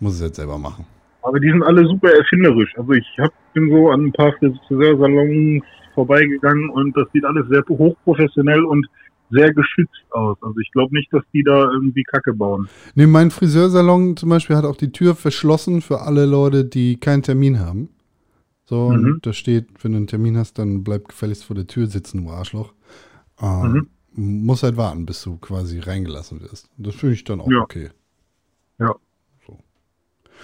muss 0.00 0.14
ich 0.14 0.20
es 0.20 0.26
jetzt 0.26 0.36
selber 0.36 0.58
machen. 0.58 0.84
Aber 1.22 1.40
die 1.40 1.50
sind 1.50 1.62
alle 1.62 1.86
super 1.86 2.10
erfinderisch. 2.10 2.72
Also 2.76 2.92
ich 2.92 3.06
hab, 3.18 3.32
bin 3.54 3.70
so 3.70 3.90
an 3.90 4.06
ein 4.06 4.12
paar 4.12 4.32
Friseursalons 4.38 5.62
vorbeigegangen 5.94 6.70
und 6.70 6.96
das 6.96 7.06
sieht 7.12 7.24
alles 7.24 7.46
sehr 7.50 7.62
hochprofessionell 7.68 8.62
und 8.64 8.86
sehr 9.30 9.52
geschützt 9.52 10.04
aus. 10.10 10.38
Also 10.40 10.58
ich 10.60 10.70
glaube 10.72 10.94
nicht, 10.94 11.12
dass 11.12 11.22
die 11.32 11.42
da 11.42 11.70
irgendwie 11.70 12.02
Kacke 12.04 12.32
bauen. 12.32 12.68
Nee, 12.94 13.06
mein 13.06 13.30
Friseursalon 13.30 14.16
zum 14.16 14.28
Beispiel 14.30 14.56
hat 14.56 14.64
auch 14.64 14.76
die 14.76 14.92
Tür 14.92 15.14
verschlossen 15.14 15.80
für 15.82 16.00
alle 16.02 16.24
Leute, 16.24 16.64
die 16.64 16.96
keinen 16.98 17.22
Termin 17.22 17.58
haben. 17.60 17.88
So, 18.64 18.90
Mhm. 18.90 19.04
und 19.14 19.26
da 19.26 19.32
steht, 19.32 19.66
wenn 19.82 19.92
du 19.92 19.96
einen 19.98 20.06
Termin 20.06 20.36
hast, 20.36 20.58
dann 20.58 20.84
bleib 20.84 21.08
gefälligst 21.08 21.44
vor 21.44 21.56
der 21.56 21.66
Tür 21.66 21.86
sitzen, 21.86 22.24
du 22.24 22.30
Arschloch. 22.30 22.72
Ähm, 23.40 23.88
Muss 24.12 24.62
halt 24.62 24.76
warten, 24.76 25.06
bis 25.06 25.22
du 25.22 25.36
quasi 25.36 25.78
reingelassen 25.80 26.40
wirst. 26.40 26.68
Das 26.76 26.94
finde 26.96 27.14
ich 27.14 27.24
dann 27.24 27.40
auch 27.40 27.50
Ja. 27.50 27.60
okay. 27.60 27.90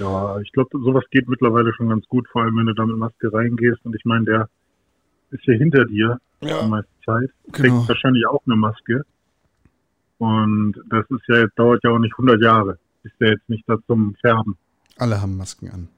Ja, 0.01 0.39
ich 0.41 0.51
glaube, 0.51 0.77
sowas 0.81 1.05
geht 1.13 1.29
mittlerweile 1.29 1.73
schon 1.75 1.89
ganz 1.89 2.05
gut, 2.09 2.27
vor 2.29 2.43
allem 2.43 2.57
wenn 2.57 2.67
du 2.67 2.75
da 2.75 2.85
mit 2.85 2.97
Maske 2.97 3.33
reingehst. 3.33 3.79
Und 3.85 3.95
ich 3.95 4.05
meine, 4.05 4.25
der 4.25 4.49
ist 5.31 5.45
ja 5.47 5.55
hinter 5.55 5.85
dir 5.85 6.21
die 6.43 6.49
Ja, 6.49 6.67
meiste 6.67 6.91
Zeit. 7.05 7.31
genau. 7.53 7.77
Trägt 7.77 7.89
wahrscheinlich 7.89 8.27
auch 8.27 8.43
eine 8.45 8.57
Maske. 8.57 9.05
Und 10.19 10.75
das 10.91 11.09
ist 11.11 11.23
ja 11.29 11.37
jetzt, 11.43 11.57
dauert 11.57 11.85
ja 11.85 11.91
auch 11.91 12.01
nicht 12.01 12.15
100 12.15 12.43
Jahre. 12.43 12.77
Ist 13.05 13.15
ja 13.21 13.29
jetzt 13.29 13.49
nicht 13.49 13.63
da 13.69 13.77
zum 13.87 14.17
Färben. 14.21 14.57
Alle 14.99 15.21
haben 15.21 15.37
Masken 15.37 15.71
an. 15.71 15.89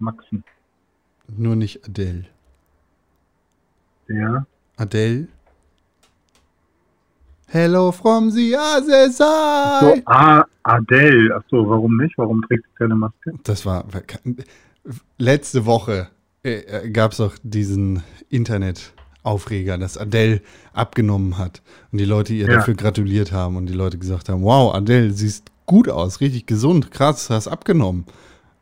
Maxen. 0.00 0.44
Nur 1.28 1.56
nicht 1.56 1.84
Adele. 1.86 2.24
Der. 4.08 4.44
Adele? 4.76 5.28
Hello 7.48 7.92
from 7.92 8.30
the 8.30 8.56
other 8.56 9.10
So, 9.12 9.94
side. 9.94 10.02
ah, 10.06 10.44
Adele. 10.64 11.34
Ach 11.36 11.42
so, 11.50 11.68
warum 11.68 11.96
nicht? 11.98 12.18
Warum 12.18 12.42
trägt 12.42 12.64
sie 12.64 12.74
keine 12.78 12.96
Maske? 12.96 13.32
Das 13.44 13.64
war 13.64 13.84
letzte 15.18 15.64
Woche 15.66 16.08
äh, 16.42 16.90
gab 16.90 17.12
es 17.12 17.20
auch 17.20 17.34
diesen 17.42 18.02
Internetaufreger, 18.28 19.78
dass 19.78 19.96
Adele 19.96 20.40
abgenommen 20.72 21.38
hat 21.38 21.62
und 21.92 21.98
die 21.98 22.04
Leute 22.04 22.34
ihr 22.34 22.48
Ja. 22.48 22.56
dafür 22.56 22.74
gratuliert 22.74 23.30
haben 23.32 23.56
und 23.56 23.66
die 23.66 23.72
Leute 23.72 23.98
gesagt 23.98 24.28
haben, 24.28 24.42
wow, 24.42 24.74
Adele, 24.74 25.12
siehst 25.12 25.50
gut 25.66 25.88
aus, 25.88 26.20
richtig 26.20 26.46
gesund, 26.46 26.90
krass, 26.90 27.30
hast 27.30 27.46
abgenommen. 27.48 28.04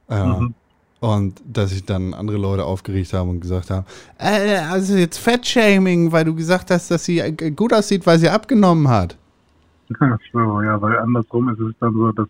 Äh, 0.09 0.23
Mhm. 0.23 0.55
Und 1.03 1.43
dass 1.45 1.71
sich 1.71 1.85
dann 1.85 2.15
andere 2.15 2.37
Leute 2.39 2.65
aufgeregt 2.65 3.13
haben 3.13 3.29
und 3.31 3.41
gesagt 3.41 3.71
haben, 3.71 3.85
äh, 4.19 4.59
also 4.59 4.95
jetzt 4.95 5.19
Fettshaming, 5.19 6.13
weil 6.13 6.25
du 6.25 6.33
gesagt 6.33 6.71
hast, 6.71 6.93
dass 6.93 7.05
sie 7.05 7.19
äh, 7.19 7.33
gut 7.51 7.73
aussieht, 7.73 8.07
weil 8.07 8.21
sie 8.21 8.29
abgenommen 8.29 8.87
hat. 8.87 9.19
Ach 9.99 10.19
so, 10.33 10.63
ja, 10.63 10.81
weil 10.81 10.97
andersrum 11.01 11.49
ist 11.49 11.59
es 11.59 11.75
dann 11.81 11.93
so, 11.95 12.13
dass 12.13 12.29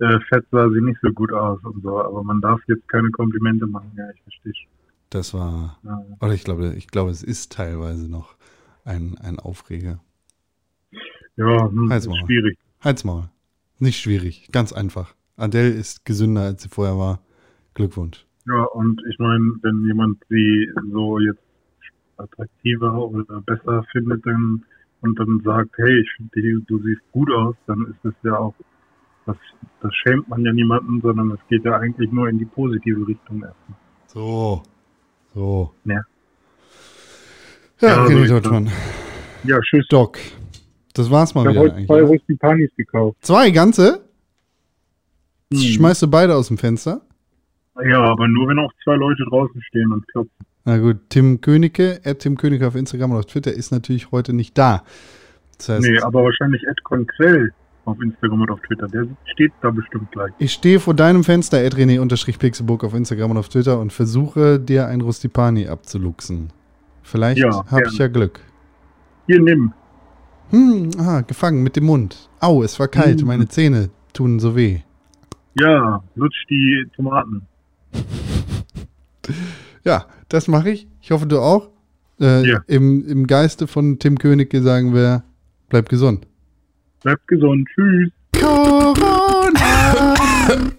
äh, 0.00 0.20
Fett 0.28 0.44
sah 0.52 0.68
sie 0.68 0.82
nicht 0.82 0.98
so 1.00 1.08
gut 1.12 1.32
aus 1.32 1.58
und 1.64 1.82
so. 1.82 1.98
Aber 1.98 2.22
man 2.22 2.42
darf 2.42 2.60
jetzt 2.68 2.86
keine 2.90 3.10
Komplimente 3.10 3.66
machen. 3.66 3.90
Ja, 3.96 4.04
ich 4.14 4.20
verstehe. 4.20 4.52
schon. 4.54 4.68
Das 5.08 5.32
war, 5.32 5.78
Ja. 5.82 6.04
oder 6.20 6.34
ich 6.34 6.44
glaube, 6.44 6.74
ich 6.76 6.88
glaube, 6.88 7.10
es 7.10 7.22
ist 7.22 7.52
teilweise 7.52 8.10
noch 8.10 8.34
ein, 8.84 9.16
ein 9.22 9.38
Aufreger. 9.38 9.98
Ja, 11.36 11.68
hm, 11.70 11.88
Halt's 11.90 12.06
schwierig. 12.26 12.58
Halt's 12.82 13.02
Maul. 13.04 13.30
Nicht 13.78 13.98
schwierig, 13.98 14.50
ganz 14.52 14.74
einfach. 14.74 15.14
Adele 15.38 15.70
ist 15.70 16.04
gesünder, 16.04 16.42
als 16.42 16.62
sie 16.64 16.68
vorher 16.68 16.98
war. 16.98 17.20
Glückwunsch. 17.74 18.24
Ja, 18.46 18.62
und 18.64 19.00
ich 19.10 19.18
meine, 19.18 19.54
wenn 19.62 19.84
jemand 19.86 20.18
sie 20.28 20.70
so 20.92 21.18
jetzt 21.18 21.40
attraktiver 22.16 22.98
oder 23.08 23.40
besser 23.40 23.84
findet 23.92 24.24
dann, 24.26 24.64
und 25.00 25.18
dann 25.18 25.40
sagt, 25.44 25.70
hey, 25.76 26.00
ich 26.00 26.10
finde, 26.16 26.62
du 26.66 26.78
siehst 26.82 27.02
gut 27.12 27.30
aus, 27.30 27.54
dann 27.66 27.86
ist 27.90 28.04
es 28.04 28.14
ja 28.22 28.38
auch, 28.38 28.54
das, 29.26 29.36
das 29.80 29.94
schämt 29.94 30.28
man 30.28 30.44
ja 30.44 30.52
niemanden, 30.52 31.00
sondern 31.02 31.30
es 31.32 31.40
geht 31.48 31.64
ja 31.64 31.76
eigentlich 31.78 32.10
nur 32.10 32.28
in 32.28 32.38
die 32.38 32.44
positive 32.46 33.06
Richtung 33.06 33.42
erstmal. 33.42 33.78
So. 34.06 34.62
So. 35.34 35.72
Ja. 35.84 36.00
Ja, 37.80 37.88
Ja, 37.88 38.04
René 38.04 38.12
so 38.12 38.22
ist 38.22 38.30
Deutschmann. 38.30 38.70
Ja, 39.44 39.60
tschüss. 39.60 39.86
Doc. 39.88 40.18
Das 40.94 41.10
war's 41.10 41.34
mal 41.34 41.42
Ich 41.42 41.48
habe 41.48 41.54
wieder 41.54 41.60
heute 41.64 41.74
eigentlich. 41.74 41.86
zwei 41.88 42.02
oder? 42.02 42.08
Rustipanis 42.08 42.70
gekauft. 42.76 43.18
Zwei 43.20 43.50
ganze? 43.50 44.04
Hm. 45.52 45.58
Schmeißt 45.58 46.02
du 46.02 46.08
beide 46.08 46.34
aus 46.34 46.48
dem 46.48 46.56
Fenster? 46.56 47.02
Ja, 47.82 48.00
aber 48.04 48.28
nur 48.28 48.48
wenn 48.48 48.58
auch 48.58 48.72
zwei 48.84 48.94
Leute 48.96 49.24
draußen 49.28 49.60
stehen 49.62 49.92
und 49.92 50.06
klopfen. 50.08 50.46
Na 50.64 50.78
gut, 50.78 50.96
Tim 51.08 51.40
Königke, 51.40 52.00
er 52.04 52.16
Tim 52.18 52.36
Königke 52.36 52.66
auf 52.66 52.74
Instagram 52.76 53.10
und 53.12 53.18
auf 53.18 53.26
Twitter 53.26 53.52
ist 53.52 53.70
natürlich 53.72 54.10
heute 54.12 54.32
nicht 54.32 54.56
da. 54.56 54.82
Das 55.58 55.68
heißt, 55.68 55.82
Nee, 55.86 55.98
aber 56.00 56.22
wahrscheinlich 56.24 56.62
Ed 56.66 56.82
Conquell 56.84 57.52
auf 57.84 58.00
Instagram 58.00 58.40
und 58.42 58.50
auf 58.50 58.60
Twitter. 58.60 58.86
Der 58.88 59.06
steht 59.32 59.52
da 59.60 59.70
bestimmt 59.70 60.10
gleich. 60.12 60.32
ich 60.38 60.52
stehe 60.52 60.80
vor 60.80 60.94
deinem 60.94 61.22
Fenster, 61.24 61.58
edrene-pixelburg 61.62 62.84
auf 62.84 62.94
Instagram 62.94 63.32
und 63.32 63.36
auf 63.38 63.48
Twitter 63.50 63.78
und 63.78 63.92
versuche 63.92 64.58
dir 64.58 64.86
ein 64.86 65.00
Rustipani 65.02 65.66
abzuluxen. 65.68 66.50
Vielleicht 67.02 67.40
Ja, 67.40 67.64
habe 67.70 67.82
ich 67.90 67.98
ja 67.98 68.06
Glück. 68.08 68.40
Hier, 69.26 69.40
nimm. 69.42 69.72
Hm, 70.50 70.90
ah, 70.98 71.20
gefangen 71.22 71.62
mit 71.62 71.76
dem 71.76 71.84
Mund. 71.84 72.30
Au, 72.40 72.62
es 72.62 72.78
war 72.80 72.88
kalt, 72.88 73.20
Hm. 73.20 73.26
meine 73.26 73.48
Zähne 73.48 73.90
tun 74.12 74.38
so 74.38 74.56
weh. 74.56 74.80
Ja, 75.58 76.02
lutsch 76.14 76.44
die 76.48 76.86
Tomaten. 76.96 77.42
Ja, 79.84 80.06
das 80.28 80.48
mache 80.48 80.70
ich. 80.70 80.86
Ich 81.02 81.10
hoffe, 81.10 81.26
du 81.26 81.38
auch. 81.40 81.68
Äh, 82.20 82.46
Ja. 82.48 82.60
im, 82.68 83.06
Im 83.06 83.26
Geiste 83.26 83.66
von 83.66 83.98
Tim 83.98 84.18
Königke 84.18 84.62
sagen 84.62 84.94
wir, 84.94 85.24
bleib 85.68 85.88
gesund. 85.90 86.26
Bleibt 87.02 87.26
gesund. 87.28 87.68
Tschüss. 87.74 88.10
Corona! 88.40 90.14